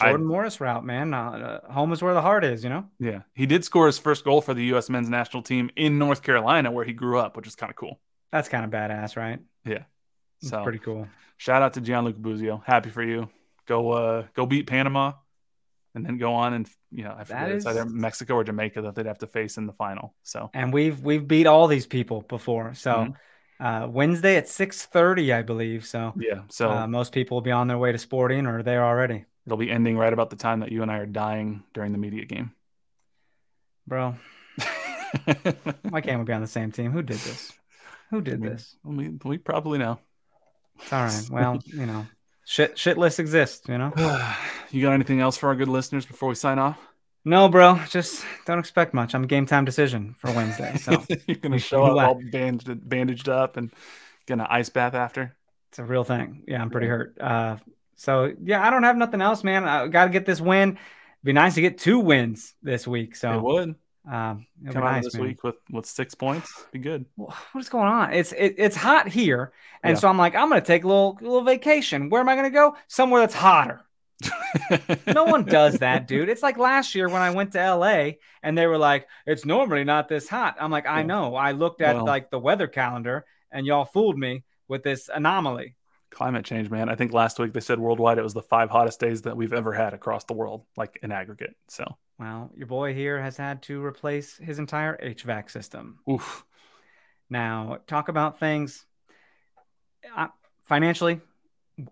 [0.00, 1.12] KC, I- Jordan Morris route, man.
[1.14, 2.86] Uh, home is where the heart is, you know.
[2.98, 4.88] yeah, he did score his first goal for the U.S.
[4.90, 8.00] men's national team in North Carolina, where he grew up, which is kind of cool.
[8.30, 9.38] That's kind of badass, right?
[9.64, 9.84] Yeah.
[10.40, 11.06] So pretty cool.
[11.36, 12.62] shout out to Gianluca Busio.
[12.66, 13.28] Happy for you.
[13.66, 15.12] Go uh go beat Panama
[15.94, 18.94] and then go on and you know, I forget it's either Mexico or Jamaica that
[18.94, 20.14] they'd have to face in the final.
[20.24, 22.74] So And we've we've beat all these people before.
[22.74, 23.14] So Mhm.
[23.60, 25.84] uh, Wednesday at six thirty, I believe.
[25.86, 28.84] So yeah, so uh, most people will be on their way to Sporting or there
[28.84, 31.92] already, it'll be ending right about the time that you and I are dying during
[31.92, 32.52] the media game.
[33.86, 34.16] bro.
[35.88, 36.92] Why can't we be on the same team?
[36.92, 37.52] Who did this?
[38.10, 38.76] Who did mean, this?
[38.84, 39.98] we, we probably know.
[40.80, 41.28] It's all right.
[41.30, 42.06] Well, you know,
[42.44, 43.68] shit shit lists exist.
[43.68, 43.92] You know.
[44.70, 46.78] you got anything else for our good listeners before we sign off?
[47.24, 47.78] No, bro.
[47.88, 49.14] Just don't expect much.
[49.14, 50.76] I'm game time decision for Wednesday.
[50.76, 53.70] So You're gonna show up all bandaged, bandaged up and
[54.26, 55.36] get an ice bath after.
[55.70, 56.42] It's a real thing.
[56.46, 57.16] Yeah, I'm pretty hurt.
[57.20, 57.56] Uh,
[57.96, 59.64] so yeah, I don't have nothing else, man.
[59.64, 60.70] I got to get this win.
[60.70, 60.78] It'd
[61.24, 63.14] be nice to get two wins this week.
[63.16, 63.68] So it would
[64.10, 65.24] um, come be out nice, this man.
[65.24, 66.64] week with with six points.
[66.72, 67.04] Be good.
[67.16, 68.12] What is going on?
[68.12, 69.52] It's it, it's hot here,
[69.84, 70.00] and Yeah.
[70.00, 72.08] so I'm like, I'm gonna take a little little vacation.
[72.10, 72.76] Where am I gonna go?
[72.88, 73.82] Somewhere that's hotter.
[75.06, 76.28] No one does that, dude.
[76.28, 78.12] It's like last year when I went to LA
[78.42, 80.56] and they were like, it's normally not this hot.
[80.60, 81.06] I'm like, I Yeah.
[81.06, 81.34] know.
[81.34, 85.74] I looked at Well- like the weather calendar and y'all fooled me with this anomaly.
[86.12, 86.88] Climate change, man.
[86.90, 89.52] I think last week they said worldwide it was the five hottest days that we've
[89.52, 91.56] ever had across the world, like in aggregate.
[91.68, 91.84] So,
[92.18, 95.98] Well, your boy here has had to replace his entire HVAC system.
[96.10, 96.44] oof.
[97.30, 98.84] Now, talk about things
[100.14, 100.28] I,
[100.64, 101.20] financially,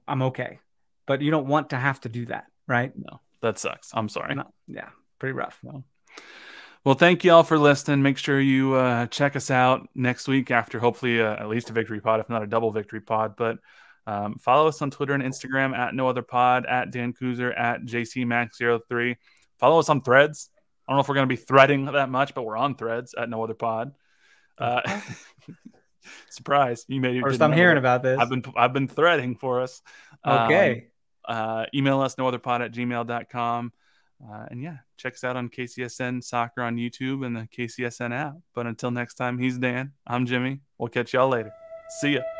[0.07, 0.59] I'm okay,
[1.07, 2.93] but you don't want to have to do that, right?
[2.95, 3.91] No, that sucks.
[3.95, 4.35] I'm sorry.
[4.35, 5.59] No, yeah, pretty rough.
[6.85, 8.03] Well, thank you all for listening.
[8.03, 11.73] Make sure you uh, check us out next week after hopefully uh, at least a
[11.73, 13.35] victory pod, if not a double victory pod.
[13.37, 13.59] But
[14.07, 17.83] um, follow us on Twitter and Instagram at no other pod, at Dan Kooser, at
[17.85, 19.17] JCMax03.
[19.59, 20.51] Follow us on threads.
[20.89, 23.15] I don't know if we're going to be threading that much, but we're on threads
[23.17, 23.93] at no other pod.
[24.59, 24.81] Uh,
[26.31, 26.85] surprise.
[26.89, 28.19] You made First, I'm hearing about this.
[28.19, 29.83] I've been I've been threading for us.
[30.25, 30.87] Um, Okay.
[31.29, 33.73] uh, email us nootherpod at gmail.com.
[34.23, 38.35] Uh, and yeah, check us out on KCSN Soccer on YouTube and the KCSN app.
[38.55, 39.93] But until next time, he's Dan.
[40.07, 40.61] I'm Jimmy.
[40.77, 41.53] We'll catch y'all later.
[42.01, 42.40] See ya.